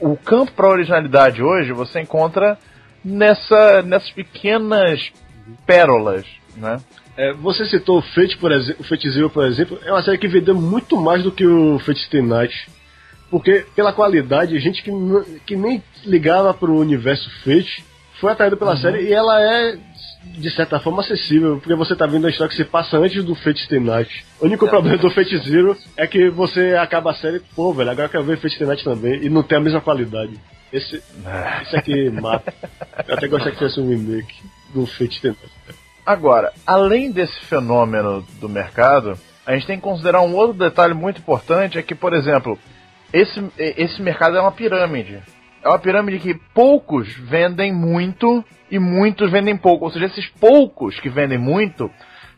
[0.01, 2.59] o campo para originalidade hoje você encontra
[3.05, 5.13] nessa, nessas pequenas
[5.67, 6.25] pérolas,
[6.57, 6.79] né?
[7.17, 10.17] É, você citou o Fate, por exemplo, o Fate Zero, por exemplo, é uma série
[10.17, 12.69] que vendeu muito mais do que o Fate Stay Night.
[13.31, 14.91] Porque, pela qualidade, gente que,
[15.47, 17.85] que nem ligava pro universo Fate
[18.23, 18.77] foi atraído pela uhum.
[18.77, 19.77] série e ela é
[20.25, 23.35] de certa forma acessível, porque você tá vendo a história que se passa antes do
[23.35, 24.25] Fate Stay Night.
[24.41, 24.69] O único é.
[24.71, 28.23] problema do Fate Zero é que você acaba a série, pô, velho, agora eu quero
[28.23, 30.39] ver Fate Stay Night também, e não tem a mesma qualidade.
[30.73, 31.03] Esse,
[31.63, 32.55] esse aqui mata.
[33.09, 34.37] Eu até gostaria que fosse um remake
[34.73, 35.81] do Fate Stay Night.
[36.07, 41.21] Agora, além desse fenômeno do mercado, a gente tem que considerar um outro detalhe muito
[41.21, 42.57] importante, é que, por exemplo,
[43.13, 45.21] esse, esse mercado é uma pirâmide
[45.63, 49.85] é uma pirâmide que poucos vendem muito e muitos vendem pouco.
[49.85, 51.91] Ou seja, esses poucos que vendem muito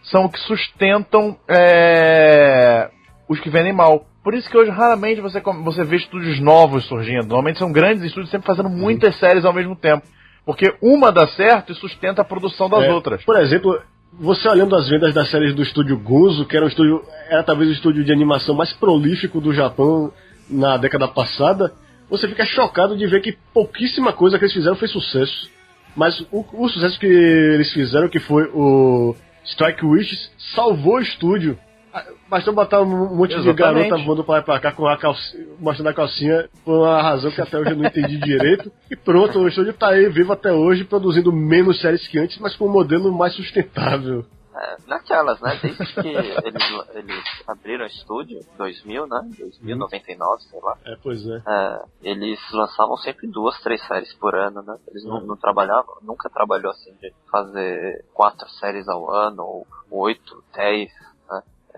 [0.02, 2.90] são os que sustentam é,
[3.28, 4.06] os que vendem mal.
[4.22, 7.26] Por isso que hoje raramente você, você vê estúdios novos surgindo.
[7.26, 10.06] Normalmente são grandes estúdios sempre fazendo muitas séries ao mesmo tempo.
[10.44, 13.24] Porque uma dá certo e sustenta a produção das é, outras.
[13.24, 13.80] Por exemplo,
[14.12, 17.70] você olhando as vendas das séries do estúdio Gozo, que era um estúdio, era talvez
[17.70, 20.12] o estúdio de animação mais prolífico do Japão
[20.48, 21.72] na década passada,
[22.08, 25.50] você fica chocado de ver que pouquíssima coisa que eles fizeram fez sucesso.
[25.96, 29.14] Mas o, o sucesso que eles fizeram, que foi o
[29.44, 31.58] Strike Wishes, salvou o estúdio.
[31.92, 33.54] Ah, Bastou botar um monte Exatamente.
[33.56, 36.80] de garota voando pra lá e pra cá com a calcinha, mostrando a calcinha por
[36.80, 38.72] uma razão que até hoje eu não entendi direito.
[38.90, 42.56] E pronto, o estúdio tá aí vivo até hoje, produzindo menos séries que antes, mas
[42.56, 44.24] com um modelo mais sustentável.
[44.56, 45.58] É, naquelas, né?
[45.60, 49.20] Desde que eles, eles abriram o estúdio, 2000, né?
[49.38, 50.78] 2099, sei lá.
[50.84, 51.42] É, pois é.
[51.46, 51.84] é.
[52.02, 54.78] Eles lançavam sempre duas, três séries por ano, né?
[54.88, 60.42] Eles não, não trabalhavam, nunca trabalhou assim de fazer quatro séries ao ano, ou oito,
[60.54, 60.90] dez,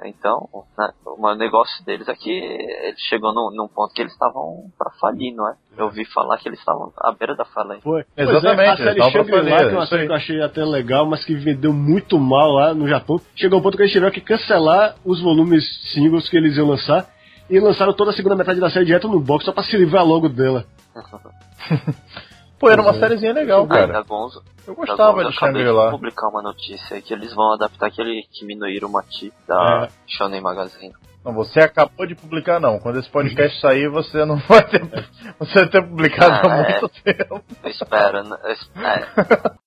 [0.05, 4.71] então, né, o negócio deles é que ele chegou num, num ponto que eles estavam
[4.79, 5.55] para falir, não é?
[5.77, 7.83] Eu ouvi falar que eles estavam à beira da falência.
[7.83, 8.05] Foi.
[8.15, 8.61] Exatamente.
[8.61, 11.35] É, a série Shangri-La, que é uma série que eu achei até legal, mas que
[11.35, 13.19] vendeu muito mal lá no Japão.
[13.35, 17.09] Chegou ao ponto que eles tiveram que cancelar os volumes singles que eles iam lançar
[17.49, 20.05] e lançaram toda a segunda metade da série direto no box só pra se livrar
[20.05, 20.67] logo dela.
[22.59, 22.99] Pô, era uma uhum.
[22.99, 23.93] sériezinha legal, cara.
[23.93, 25.91] Da Gonzo, eu gostava de Shangri-La.
[25.91, 29.89] publicar uma notícia que eles vão adaptar aquele Kimi no Irumati da é.
[30.07, 30.95] Shonen Magazine.
[31.25, 32.79] Não, você acabou de publicar não.
[32.79, 34.81] Quando esse podcast sair, você não vai ter,
[35.39, 37.13] você vai ter publicado ah, há muito é.
[37.13, 37.43] tempo.
[37.65, 38.37] Eu espero, né?
[38.45, 39.07] eu espero.
[39.53, 39.67] É.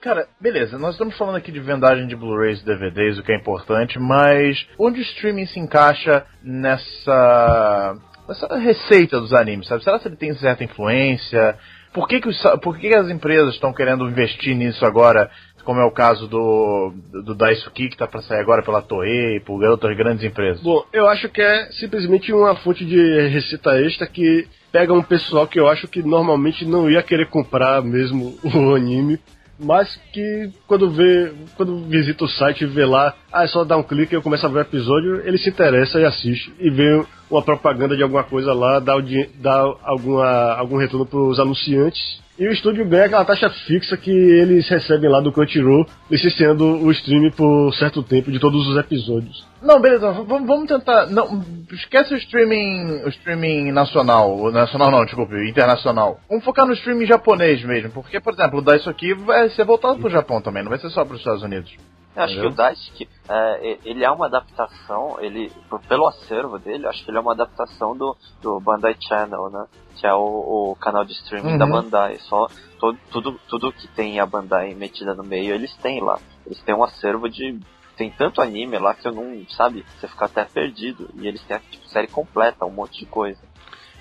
[0.00, 3.36] Cara, beleza, nós estamos falando aqui de vendagem de Blu-rays e DVDs, o que é
[3.36, 7.96] importante, mas onde o streaming se encaixa nessa,
[8.28, 9.82] nessa receita dos animes, sabe?
[9.82, 11.58] Será que ele tem certa influência?
[11.92, 15.30] Por que, que, os, por que, que as empresas estão querendo investir nisso agora,
[15.64, 16.92] como é o caso do,
[17.24, 20.62] do Daisuki, que está para sair agora pela Toei e por outras grandes empresas?
[20.62, 25.46] Bom, eu acho que é simplesmente uma fonte de receita extra que pega um pessoal
[25.46, 29.18] que eu acho que normalmente não ia querer comprar mesmo o anime
[29.58, 33.76] mas que quando vê, quando visita o site e vê lá, ah, é só dar
[33.76, 36.70] um clique e eu começo a ver o episódio, ele se interessa e assiste e
[36.70, 38.94] vê uma propaganda de alguma coisa lá, dá,
[39.34, 44.10] dá alguma, algum retorno para os anunciantes e o estúdio ganha aquela taxa fixa que
[44.10, 49.44] eles recebem lá do Crunchyroll, licenciando o stream por certo tempo de todos os episódios.
[49.60, 51.06] Não, beleza, vamos, vamos tentar.
[51.06, 53.02] Não, esquece o streaming.
[53.04, 54.52] O streaming nacional.
[54.52, 56.20] Nacional não, desculpe, internacional.
[56.28, 57.90] Vamos focar no streaming japonês mesmo.
[57.90, 60.90] Porque, por exemplo, o Dice aqui vai ser voltado pro Japão também, não vai ser
[60.90, 61.74] só pros Estados Unidos.
[62.14, 62.50] Eu acho Entendeu?
[62.50, 65.52] que o Daisuke, é, ele é uma adaptação, ele,
[65.88, 69.66] pelo acervo dele, acho que ele é uma adaptação do, do Bandai Channel, né?
[69.98, 71.58] Que é o, o canal de streaming uhum.
[71.58, 72.16] da Bandai.
[72.20, 72.46] Só
[72.78, 76.18] todo, tudo, tudo que tem a Bandai metida no meio, eles têm lá.
[76.46, 77.58] Eles têm um acervo de
[77.96, 81.10] tem tanto anime lá que eu não, sabe, você fica até perdido.
[81.16, 83.40] E eles têm a tipo, série completa, um monte de coisa.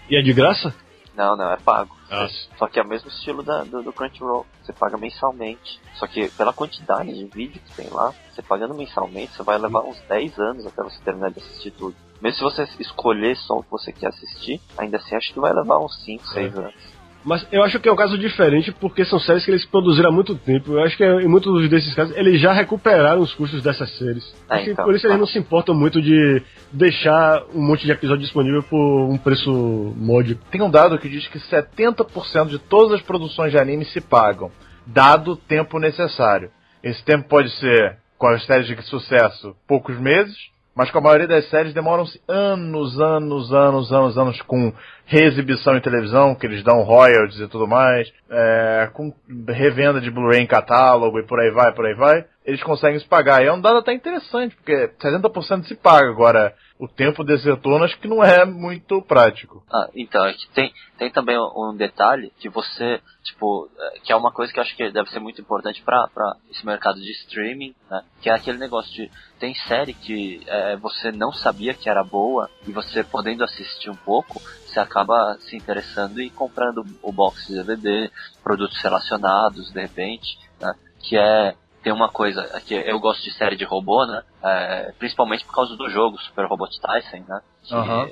[0.07, 0.73] E é de graça?
[1.15, 1.97] Não, não, é pago.
[2.11, 2.27] Ah.
[2.57, 4.45] Só que é o mesmo estilo da, do, do, Crunchyroll.
[4.61, 5.81] Você paga mensalmente.
[5.95, 9.81] Só que pela quantidade de vídeo que tem lá, você pagando mensalmente, você vai levar
[9.81, 11.95] uns 10 anos até você terminar de assistir tudo.
[12.21, 15.53] Mesmo se você escolher só o que você quer assistir, ainda assim acho que vai
[15.53, 16.59] levar uns 5, 6 é.
[16.59, 16.97] anos.
[17.27, 20.11] Mas eu acho que é um caso diferente porque são séries que eles produziram há
[20.13, 20.71] muito tempo.
[20.71, 24.33] Eu acho que em muitos desses casos eles já recuperaram os custos dessas séries.
[24.49, 28.21] É, então, por isso eles não se importam muito de deixar um monte de episódio
[28.21, 29.51] disponível por um preço
[29.97, 30.41] módico.
[30.49, 34.49] Tem um dado que diz que 70% de todas as produções de anime se pagam,
[34.85, 36.49] dado o tempo necessário.
[36.81, 40.33] Esse tempo pode ser, com as séries de sucesso, poucos meses,
[40.77, 44.71] mas com a maioria das séries demoram-se anos, anos, anos, anos, anos com
[45.07, 49.13] reexibição em televisão, que eles dão royalties e tudo mais, é, com
[49.47, 53.07] revenda de Blu-ray em catálogo e por aí vai, por aí vai, eles conseguem se
[53.07, 53.41] pagar.
[53.41, 56.09] E é um dado até interessante, porque 70% se paga.
[56.09, 59.63] Agora, o tempo desse retorno acho que não é muito prático.
[59.71, 64.31] Ah, então, é tem, tem também um detalhe que você, tipo, é, que é uma
[64.31, 66.07] coisa que eu acho que deve ser muito importante para
[66.51, 68.01] esse mercado de streaming, né?
[68.21, 72.49] Que é aquele negócio de, tem série que é, você não sabia que era boa
[72.67, 74.41] e você podendo assistir um pouco,
[74.77, 78.11] você acaba se interessando e comprando o box de DVD,
[78.43, 80.73] produtos relacionados, de repente, né?
[80.99, 84.21] Que é tem uma coisa que eu gosto de série de robô, né?
[84.43, 87.41] É, principalmente por causa do jogo Super Robot Tyson, né?
[87.71, 88.11] Uhum.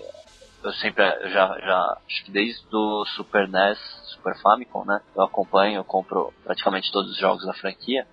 [0.64, 3.78] eu sempre já já acho que desde o Super NES,
[4.16, 5.02] Super Famicom, né?
[5.16, 8.08] Eu acompanho, eu compro praticamente todos os jogos da franquia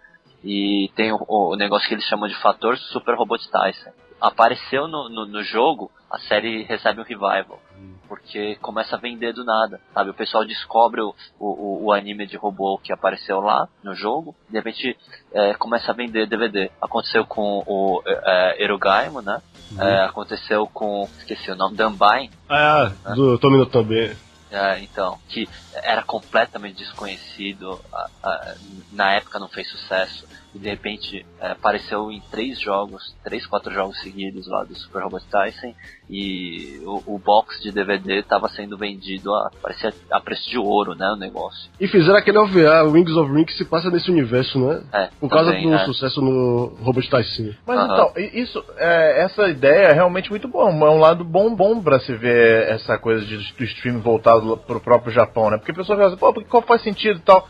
[0.44, 3.92] e tem o, o negócio que eles chamam de fator Super Robot Tyson.
[4.20, 7.60] Apareceu no, no, no jogo, a série recebe um revival
[8.08, 10.10] porque começa a vender do nada, sabe?
[10.10, 14.56] O pessoal descobre o, o, o anime de robô que apareceu lá no jogo, de
[14.56, 14.96] repente
[15.32, 16.70] é, começa a vender DVD.
[16.80, 19.40] Aconteceu com o é, Erugaimo, né?
[19.70, 19.82] Uhum.
[19.82, 22.30] É, aconteceu com, esqueci o nome, Danbain.
[22.48, 23.14] Ah, é, né?
[23.14, 24.14] do Tomino também.
[24.50, 28.54] É, então, que era completamente desconhecido, a, a,
[28.92, 33.72] na época não fez sucesso e de repente é, apareceu em três jogos, três, quatro
[33.72, 35.74] jogos seguidos lá do Super Robot Tyson
[36.10, 40.94] e o, o box de DVD estava sendo vendido a, parecia a preço de ouro,
[40.94, 41.70] né, o negócio.
[41.80, 44.82] E fizeram aquele OVA, Wings of Ring, que se passa nesse universo, né?
[44.92, 45.84] É, Por causa também, do é.
[45.86, 47.54] sucesso no Robot Tyson.
[47.66, 47.84] Mas uhum.
[47.84, 51.98] então, isso, é, essa ideia é realmente muito bom, é um lado bom, bom pra
[52.00, 55.56] se ver essa coisa de, do stream voltado pro próprio Japão, né?
[55.56, 57.48] Porque a pessoa fala assim, pô, qual faz sentido e tal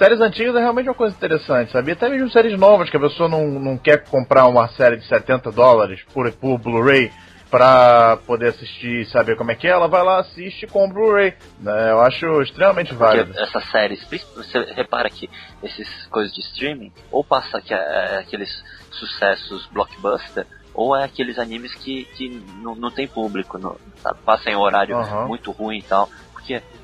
[0.00, 1.92] séries antigas é realmente uma coisa interessante, sabe?
[1.92, 5.52] Até mesmo séries novas, que a pessoa não, não quer comprar uma série de 70
[5.52, 7.12] dólares por, por Blu-ray
[7.50, 10.88] pra poder assistir e saber como é que é, ela vai lá, assiste com o
[10.88, 11.34] Blu-ray.
[11.58, 11.90] Né?
[11.90, 13.34] Eu acho extremamente válido.
[13.34, 14.02] Porque essas séries,
[14.34, 15.28] você repara que
[15.62, 21.74] essas coisas de streaming, ou passa que, é, aqueles sucessos blockbuster, ou é aqueles animes
[21.74, 24.18] que, que não, não tem público, não, sabe?
[24.24, 25.28] passa em horário uhum.
[25.28, 26.08] muito ruim e tal.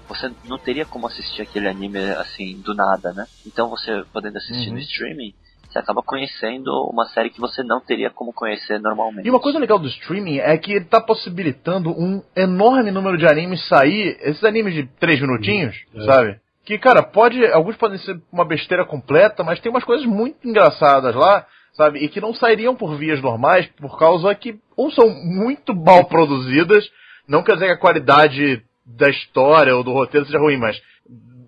[0.09, 3.27] Você não teria como assistir aquele anime assim do nada, né?
[3.47, 4.75] Então você podendo assistir uhum.
[4.75, 5.35] no streaming,
[5.77, 9.27] você acaba conhecendo uma série que você não teria como conhecer normalmente.
[9.27, 13.27] E uma coisa legal do streaming é que ele está possibilitando um enorme número de
[13.27, 16.03] animes sair, esses animes de 3 minutinhos, uhum.
[16.03, 16.05] é.
[16.05, 16.40] sabe?
[16.64, 17.45] Que, cara, pode.
[17.47, 22.01] Alguns podem ser uma besteira completa, mas tem umas coisas muito engraçadas lá, sabe?
[22.01, 26.88] E que não sairiam por vias normais, por causa que ou são muito mal produzidas,
[27.29, 30.81] não quer dizer que a qualidade da história ou do roteiro seja ruim, mas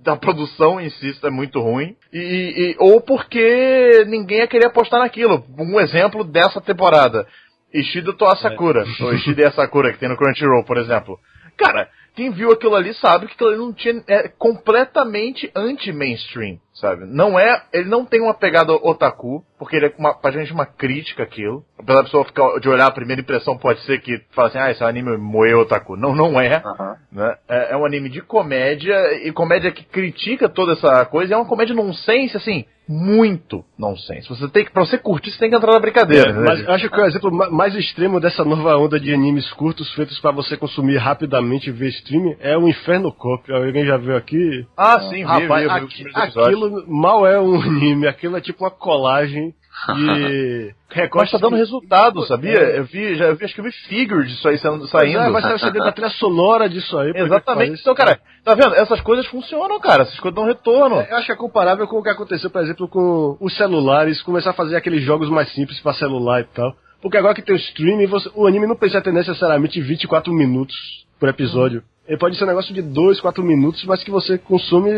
[0.07, 5.01] a produção em si é muito ruim, e, e, ou porque ninguém ia querer apostar
[5.01, 5.45] naquilo.
[5.59, 7.27] Um exemplo dessa temporada.
[7.73, 9.05] Ishido to Asakura, é.
[9.05, 11.19] ou Ishida e Asakura, que tem no Crunchyroll, por exemplo.
[11.57, 17.05] Cara, quem viu aquilo ali sabe que aquilo ali não tinha, é completamente anti-mainstream, sabe?
[17.07, 20.67] Não é, ele não tem uma pegada otaku, porque ele é uma, pra gente uma
[20.67, 21.65] crítica aquilo.
[21.79, 24.71] Apesar da pessoa ficar, de olhar a primeira impressão pode ser que fala assim, ah,
[24.71, 25.97] esse é um anime moe otaku.
[25.97, 26.63] Não, não é.
[26.65, 26.95] Uhum.
[27.13, 27.37] Né?
[27.49, 31.37] É, é, um anime de comédia, e comédia que critica toda essa coisa, e é
[31.37, 34.29] uma comédia nonsense, assim, muito nonsense.
[34.29, 36.31] Você tem que, pra você curtir, você tem que entrar na brincadeira.
[36.31, 36.45] É, né?
[36.47, 40.31] Mas acho que o exemplo mais extremo dessa nova onda de animes curtos feitos para
[40.31, 43.53] você consumir rapidamente via streaming é o Inferno Cop.
[43.53, 44.67] Alguém já viu aqui?
[44.77, 48.71] Ah, sim, vi, Rapaz, vi, vi, aquilo mal é um anime, aquilo é tipo uma
[48.71, 49.55] colagem
[49.97, 52.59] e Recorte tá dando resultado, sabia?
[52.59, 52.79] É.
[52.79, 54.87] Eu vi, já eu vi, acho que eu vi figure disso aí saindo.
[55.19, 57.13] É, vai sair o CD da trilha sonora disso aí.
[57.15, 57.81] Exatamente.
[57.81, 58.75] Então, cara, tá vendo?
[58.75, 60.03] Essas coisas funcionam, cara.
[60.03, 60.97] Essas coisas dão retorno.
[60.97, 64.23] É, eu acho que é comparável com o que aconteceu, por exemplo, com os celulares,
[64.23, 66.75] começar a fazer aqueles jogos mais simples para celular e tal.
[67.03, 70.75] Porque agora que tem o streaming, você, o anime não precisa ter necessariamente 24 minutos
[71.21, 71.81] por episódio.
[71.81, 71.98] Hum.
[72.09, 74.91] Ele pode ser um negócio de 2, 4 minutos, mas que você consome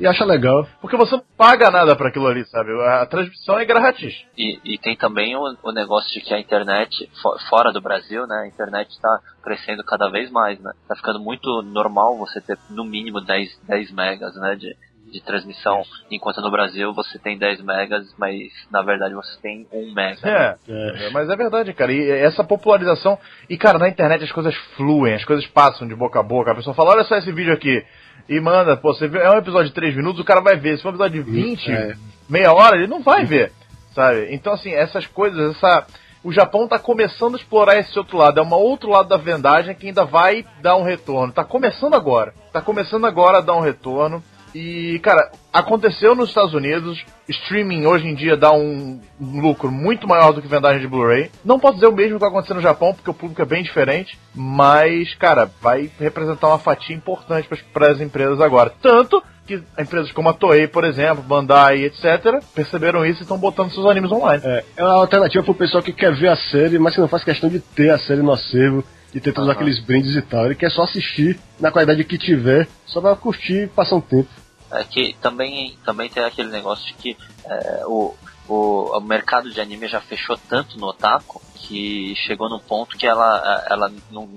[0.00, 0.64] e, acha legal.
[0.80, 2.70] Porque você não paga nada para aquilo ali, sabe?
[2.80, 4.24] A transmissão é grátis.
[4.38, 7.10] E, e tem também o, o, negócio de que a internet,
[7.50, 8.42] fora do Brasil, né?
[8.44, 10.70] A internet está crescendo cada vez mais, né?
[10.86, 14.54] Tá ficando muito normal você ter no mínimo 10, 10 megas, né?
[14.54, 14.76] De,
[15.14, 19.94] de transmissão, enquanto no Brasil você tem 10 megas, mas na verdade você tem 1
[19.94, 20.18] mega.
[20.28, 21.92] É, é, mas é verdade, cara.
[21.92, 23.16] E essa popularização.
[23.48, 26.50] E, cara, na internet as coisas fluem, as coisas passam de boca a boca.
[26.50, 27.84] A pessoa fala: olha só esse vídeo aqui.
[28.28, 30.76] E manda, pô, você vê, é um episódio de 3 minutos, o cara vai ver.
[30.76, 31.94] Se for um episódio de 20, é.
[32.28, 33.52] meia hora, ele não vai ver.
[33.94, 34.34] Sabe?
[34.34, 35.86] Então, assim, essas coisas, essa
[36.24, 38.40] o Japão está começando a explorar esse outro lado.
[38.40, 41.28] É um outro lado da vendagem que ainda vai dar um retorno.
[41.28, 42.32] Está começando agora.
[42.46, 44.22] Está começando agora a dar um retorno.
[44.54, 47.04] E, cara, aconteceu nos Estados Unidos.
[47.28, 51.30] Streaming hoje em dia dá um lucro muito maior do que vendagem de Blu-ray.
[51.44, 53.64] Não posso dizer o mesmo que vai acontecer no Japão, porque o público é bem
[53.64, 54.16] diferente.
[54.34, 58.72] Mas, cara, vai representar uma fatia importante para as empresas agora.
[58.80, 63.72] Tanto que empresas como a Toei, por exemplo, Bandai, etc., perceberam isso e estão botando
[63.72, 64.42] seus animes online.
[64.44, 67.08] É, é uma alternativa para o pessoal que quer ver a série, mas que não
[67.08, 68.84] faz questão de ter a série no acervo
[69.14, 69.54] e ter todos uhum.
[69.54, 70.46] aqueles brindes e tal.
[70.46, 74.28] Ele quer só assistir na qualidade que tiver, só pra curtir e passar um tempo.
[74.74, 78.14] É que também, também tem aquele negócio de que é, o,
[78.48, 83.06] o, o, mercado de anime já fechou tanto no otaku que chegou num ponto que
[83.06, 84.28] ela, ela não,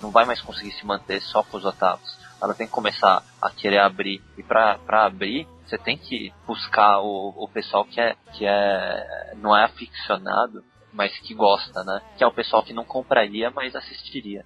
[0.00, 2.16] não vai mais conseguir se manter só com os otakus.
[2.42, 4.20] Ela tem que começar a querer abrir.
[4.36, 9.56] E pra abrir, você tem que buscar o, o pessoal que é, que é não
[9.56, 12.02] é aficionado, mas que gosta, né?
[12.18, 14.44] Que é o pessoal que não compraria, mas assistiria.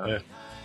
[0.00, 0.20] É.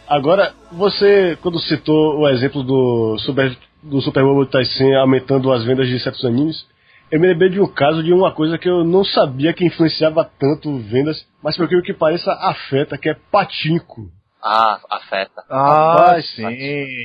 [0.08, 5.88] Agora, você, quando citou o exemplo do Super do Super Bowl Tyson aumentando as vendas
[5.88, 6.66] de certos animes,
[7.12, 10.24] eu me lembrei de um caso de uma coisa que eu não sabia que influenciava
[10.40, 14.10] tanto vendas, mas por que que pareça afeta, que é patinco.
[14.44, 15.44] Ah, afeta.
[15.50, 16.48] Ah, sim.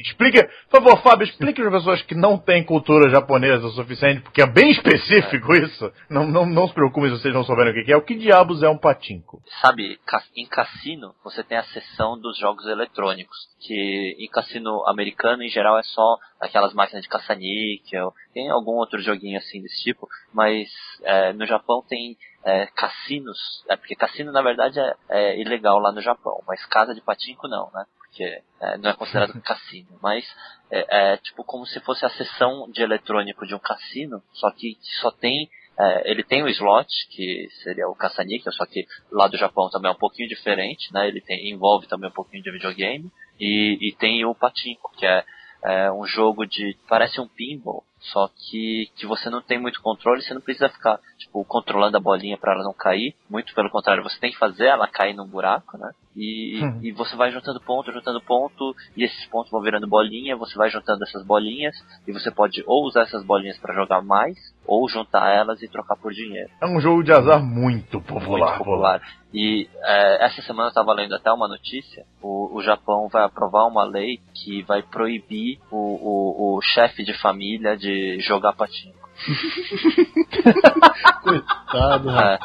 [0.01, 4.23] Explique, por favor, Fábio, explique para as pessoas que não têm cultura japonesa o suficiente,
[4.23, 5.59] porque é bem específico é.
[5.59, 5.93] isso.
[6.09, 7.97] Não, não, não se preocupem se vocês não souberem o que é.
[7.97, 9.43] O que diabos é um patinco?
[9.61, 9.99] Sabe,
[10.35, 15.79] em cassino você tem a seção dos jogos eletrônicos, que em cassino americano em geral
[15.79, 20.69] é só aquelas máquinas de caça-níquel, tem algum outro joguinho assim desse tipo, mas
[21.03, 22.17] é, no Japão tem
[22.47, 26.95] é, cassinos, é, porque cassino na verdade é, é, ilegal lá no Japão, mas casa
[26.95, 27.85] de patinco não, né?
[27.99, 30.25] Porque é, não é considerado cassino, mas
[30.71, 34.79] é, é, tipo como se fosse a seção de eletrônico de um cassino, só que
[35.01, 39.37] só tem é, ele tem o slot, que seria o caça-níquel, só que lá do
[39.37, 41.07] Japão também é um pouquinho diferente, né?
[41.07, 43.13] Ele tem, envolve também um pouquinho de videogame.
[43.39, 45.23] E, e tem o patinco, que é,
[45.63, 46.75] é um jogo de.
[46.89, 51.01] parece um pinball, só que, que você não tem muito controle, você não precisa ficar,
[51.19, 53.15] tipo, controlando a bolinha para ela não cair.
[53.29, 55.91] Muito pelo contrário, você tem que fazer ela cair num buraco, né?
[56.17, 56.81] E, hum.
[56.83, 60.71] e você vai juntando ponto, juntando ponto, e esses pontos vão virando bolinha, você vai
[60.71, 61.77] juntando essas bolinhas,
[62.09, 64.37] e você pode ou usar essas bolinhas para jogar mais,
[64.67, 66.51] ou juntar elas e trocar por dinheiro.
[66.61, 68.57] É um jogo de azar muito popular.
[68.57, 69.03] Muito popular.
[69.35, 73.67] E é, essa semana eu estava lendo até uma notícia, o, o Japão vai aprovar
[73.67, 79.06] uma lei que vai proibir o, o, o chefe de família de jogar patinco.
[81.23, 82.39] Coitado, é,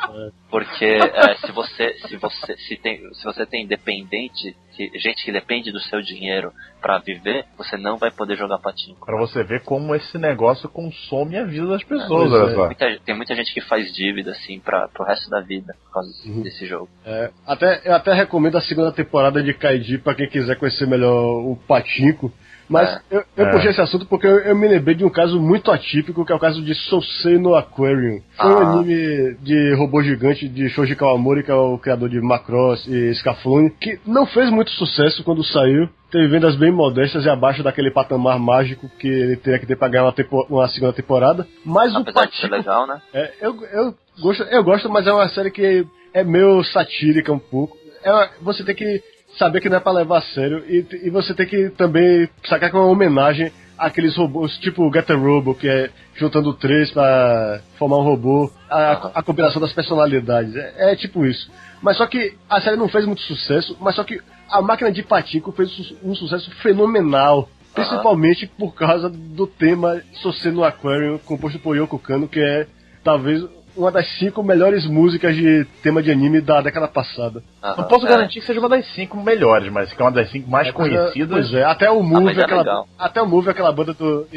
[0.49, 5.31] porque é, se você se você se tem se você tem dependente que, gente que
[5.31, 6.51] depende do seu dinheiro
[6.81, 9.05] para viver, você não vai poder jogar patinco.
[9.05, 13.35] Para você ver como esse negócio consome a vida das pessoas, é, muita, tem muita
[13.35, 16.41] gente que faz dívida assim para pro resto da vida por causa uhum.
[16.41, 16.89] desse jogo.
[17.05, 21.13] É, até eu até recomendo a segunda temporada de Kaiji para quem quiser conhecer melhor
[21.13, 22.31] o patinco
[22.69, 23.01] Mas É.
[23.11, 23.51] eu, eu É.
[23.51, 26.35] puxei esse assunto porque eu, eu me lembrei de um caso muito atípico, que é
[26.35, 28.21] o caso de Sousei no Aquarium.
[28.37, 28.71] Foi um Ah.
[28.73, 33.69] anime de robô gigante de Shoji Kawamori, que é o criador de Macross e Scaflone,
[33.71, 35.89] que não fez muito sucesso quando saiu.
[36.11, 39.87] Teve vendas bem modestas e abaixo daquele patamar mágico que ele teria que ter pra
[39.87, 41.47] ganhar uma, tempo- uma segunda temporada.
[41.65, 43.01] Mas o Apesar de ser Patico legal, né?
[43.13, 47.39] é, eu, eu, gosto, eu gosto, mas é uma série que é meio satírica um
[47.39, 47.77] pouco.
[48.03, 49.01] É uma- você tem que
[49.37, 52.69] saber que não é pra levar a sério e, e você tem que também sacar
[52.69, 57.61] que é uma homenagem àqueles robôs, tipo Get a Robo, que é juntando três pra
[57.79, 60.55] formar um robô, a, a combinação das personalidades.
[60.55, 61.49] É, é tipo isso.
[61.81, 65.01] Mas só que a série não fez muito sucesso, mas só que a máquina de
[65.01, 67.49] Patico fez um sucesso fenomenal.
[67.73, 72.67] Principalmente por causa do tema Sosei no Aquarium, composto por Yoko Kano, que é
[73.01, 73.41] talvez
[73.81, 77.43] uma das cinco melhores músicas de tema de anime da década passada.
[77.61, 78.09] Não Aham, posso é.
[78.09, 80.71] garantir que seja uma das cinco melhores, mas que é uma das cinco mais É,
[80.71, 81.29] conhecidas.
[81.49, 84.27] Pois é, até o Move, mas é aquela, até o Move, aquela banda do.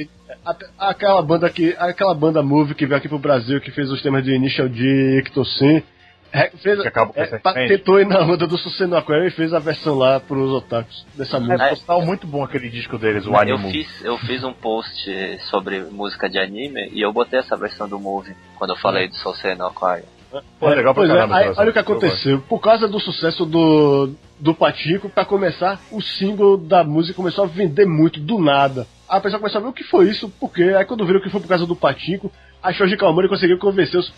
[0.44, 1.74] até- aquela banda que.
[1.78, 4.82] Aquela banda Move que veio aqui pro Brasil, que fez os temas de Initial D
[4.82, 5.82] e Ictosin.
[6.34, 7.42] É, fez, Que acabou é, recentemente.
[7.42, 10.50] pa- tentou ir na onda do Sucesso no Aquarium e fez a versão lá pros
[10.50, 11.64] otakus dessa música.
[11.64, 13.70] É, por sinal, muito bom aquele disco deles, o Eu Animal.
[13.70, 17.98] fiz, eu fiz um post sobre música de anime e eu botei essa versão do
[17.98, 20.06] Movie quando eu falei do Sousei no Aquarium.
[20.58, 21.36] Pô, legal pra Pois é, caramba.
[21.36, 21.78] aí, olha o que.
[21.78, 22.40] Eu aconteceu.
[22.48, 24.10] Por causa do sucesso do,
[24.40, 28.84] do Patico, pra começar, o single da música começou a vender muito do nada.
[29.08, 31.30] Aí a pessoa começou a ver o que foi isso, porque aí quando viram que
[31.30, 32.32] foi por causa do Patico,
[32.64, 34.10] a Shoji Kawamori conseguiu convencer os,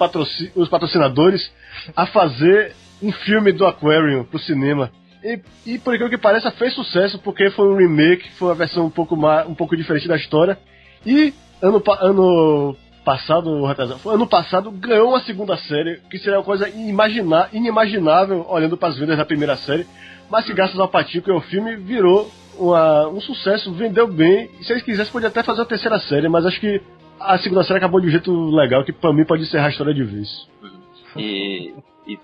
[0.55, 1.53] os patrocinadores
[1.97, 2.73] a fazer
[3.03, 4.91] um filme do Aquarium pro cinema.
[5.23, 8.87] E, e por incrível que pareça, fez sucesso porque foi um remake, foi uma versão
[8.87, 10.57] um pouco, mais, um pouco diferente da história.
[11.05, 13.51] E ano, ano passado,
[14.07, 18.97] ano passado, ganhou uma segunda série, que seria uma coisa inimagina- inimaginável olhando para as
[18.99, 19.85] vendas da primeira série,
[20.31, 24.49] mas que graças ao Patico e ao filme virou uma- um sucesso, vendeu bem.
[24.61, 26.81] E se eles quisessem, podiam até fazer a terceira série, mas acho que
[27.35, 29.95] a segunda série acabou de um jeito legal que pra mim pode encerrar a história
[29.95, 30.49] de vez.
[31.16, 31.74] E,
[32.07, 32.18] e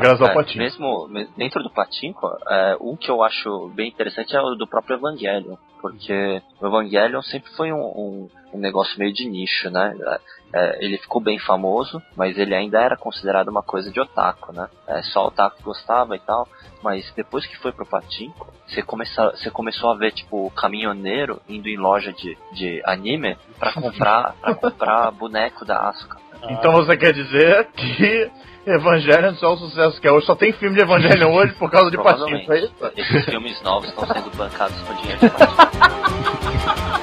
[0.00, 4.34] graças ao é, mesmo me- dentro do Patinco, é, um que eu acho bem interessante
[4.34, 9.12] é o do próprio Evangelion, porque o Evangelion sempre foi um, um, um negócio meio
[9.12, 9.96] de nicho, né?
[10.00, 10.20] É,
[10.54, 14.68] é, ele ficou bem famoso, mas ele ainda era considerado uma coisa de otaku, né?
[14.86, 16.46] É, só otaku gostava e tal,
[16.82, 21.68] mas depois que foi pro Patinco, você, começa, você começou a ver, tipo, caminhoneiro indo
[21.68, 26.20] em loja de, de anime pra comprar, pra comprar boneco da Asuka.
[26.50, 28.30] Então você quer dizer que
[28.66, 30.26] Evangelion só é o sucesso que é hoje?
[30.26, 32.74] Só tem filme de Evangelion hoje por causa de patinho, é isso?
[32.96, 37.01] Esses filmes novos estão sendo bancados com dinheiro de patinho.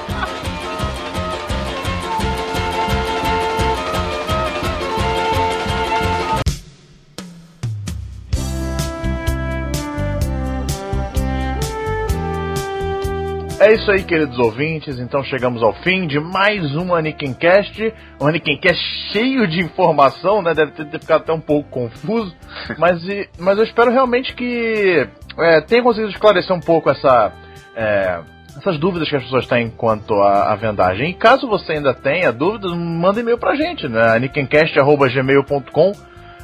[13.60, 14.98] É isso aí, queridos ouvintes.
[14.98, 17.92] Então chegamos ao fim de mais um Anikincast.
[18.18, 18.82] Um Anikincast
[19.12, 20.54] cheio de informação, né?
[20.54, 22.34] Deve ter, ter ficado até um pouco confuso.
[22.78, 23.02] Mas,
[23.38, 25.06] mas eu espero realmente que
[25.38, 27.32] é, tenha conseguido esclarecer um pouco essa,
[27.76, 28.20] é,
[28.56, 31.10] essas dúvidas que as pessoas têm quanto à, à vendagem.
[31.10, 34.16] E caso você ainda tenha dúvidas, manda e-mail pra gente, né?
[34.16, 35.92] anikincast.gmail.com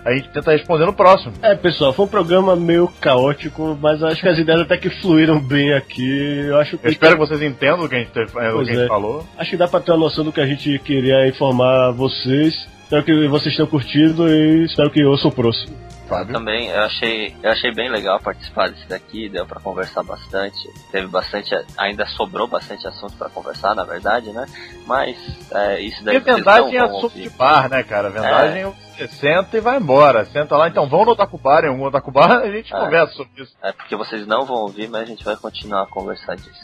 [0.07, 1.33] A gente tenta responder no próximo.
[1.43, 5.41] É, pessoal, foi um programa meio caótico, mas acho que as ideias até que fluíram
[5.41, 6.45] bem aqui.
[6.47, 8.57] Eu acho que, Eu espero que vocês entendam o que a gente, teve- é, o
[8.65, 8.87] que a gente é.
[8.87, 9.27] falou.
[9.37, 12.55] acho que dá pra ter uma noção do que a gente queria informar vocês.
[12.85, 15.77] Espero que vocês tenham curtido e espero que ouçam o próximo.
[16.09, 16.35] Fábio.
[16.35, 20.57] Também eu achei, eu achei bem legal participar desse daqui, deu pra conversar bastante.
[20.93, 24.47] Teve bastante, ainda sobrou bastante assunto pra conversar, na verdade, né?
[24.87, 25.17] Mas
[25.51, 27.31] é, isso daí Porque vendagem é assunto de ouvir.
[27.37, 28.09] bar, né, cara?
[28.09, 30.24] Vendagem você senta e vai embora.
[30.24, 32.78] Senta lá, então vão no Otaku Bar, em algum Otaku Bar, a gente É.
[32.78, 33.55] conversa sobre isso.
[33.62, 36.51] É porque vocês não vão ouvir, mas a gente vai continuar a conversar disso.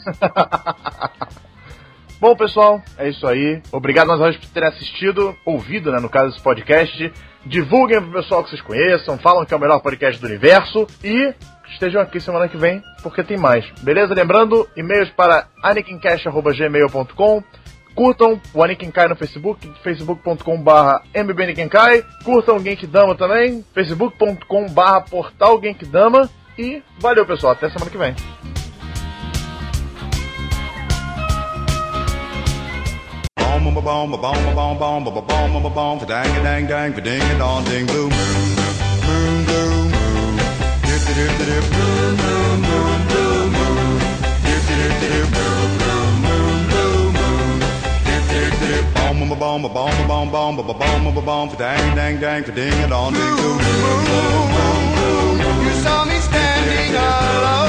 [2.19, 3.61] Bom, pessoal, é isso aí.
[3.71, 7.11] Obrigado mais uma vez por terem assistido, ouvido, né, no caso desse podcast.
[7.45, 11.33] Divulguem pro pessoal que vocês conheçam, falam que é o melhor podcast do universo e
[11.69, 13.69] estejam aqui semana que vem, porque tem mais.
[13.81, 14.13] Beleza?
[14.13, 17.43] Lembrando, e-mails para anikincast.gmail.com
[17.95, 22.03] Curtam o Anikinkai no Facebook, facebook.com.br mbnikinkai.
[22.23, 26.29] Curtam o Genkidama também, facebook.com.br portal Genkidama.
[26.57, 27.53] E valeu, pessoal.
[27.53, 28.15] Até semana que vem.
[49.29, 49.61] boom Boom!
[49.61, 53.35] boom ba boom boom boom boom boom ba dang dang dang ding a dong ding
[53.37, 53.59] dong.
[55.65, 57.62] You saw me standing alone.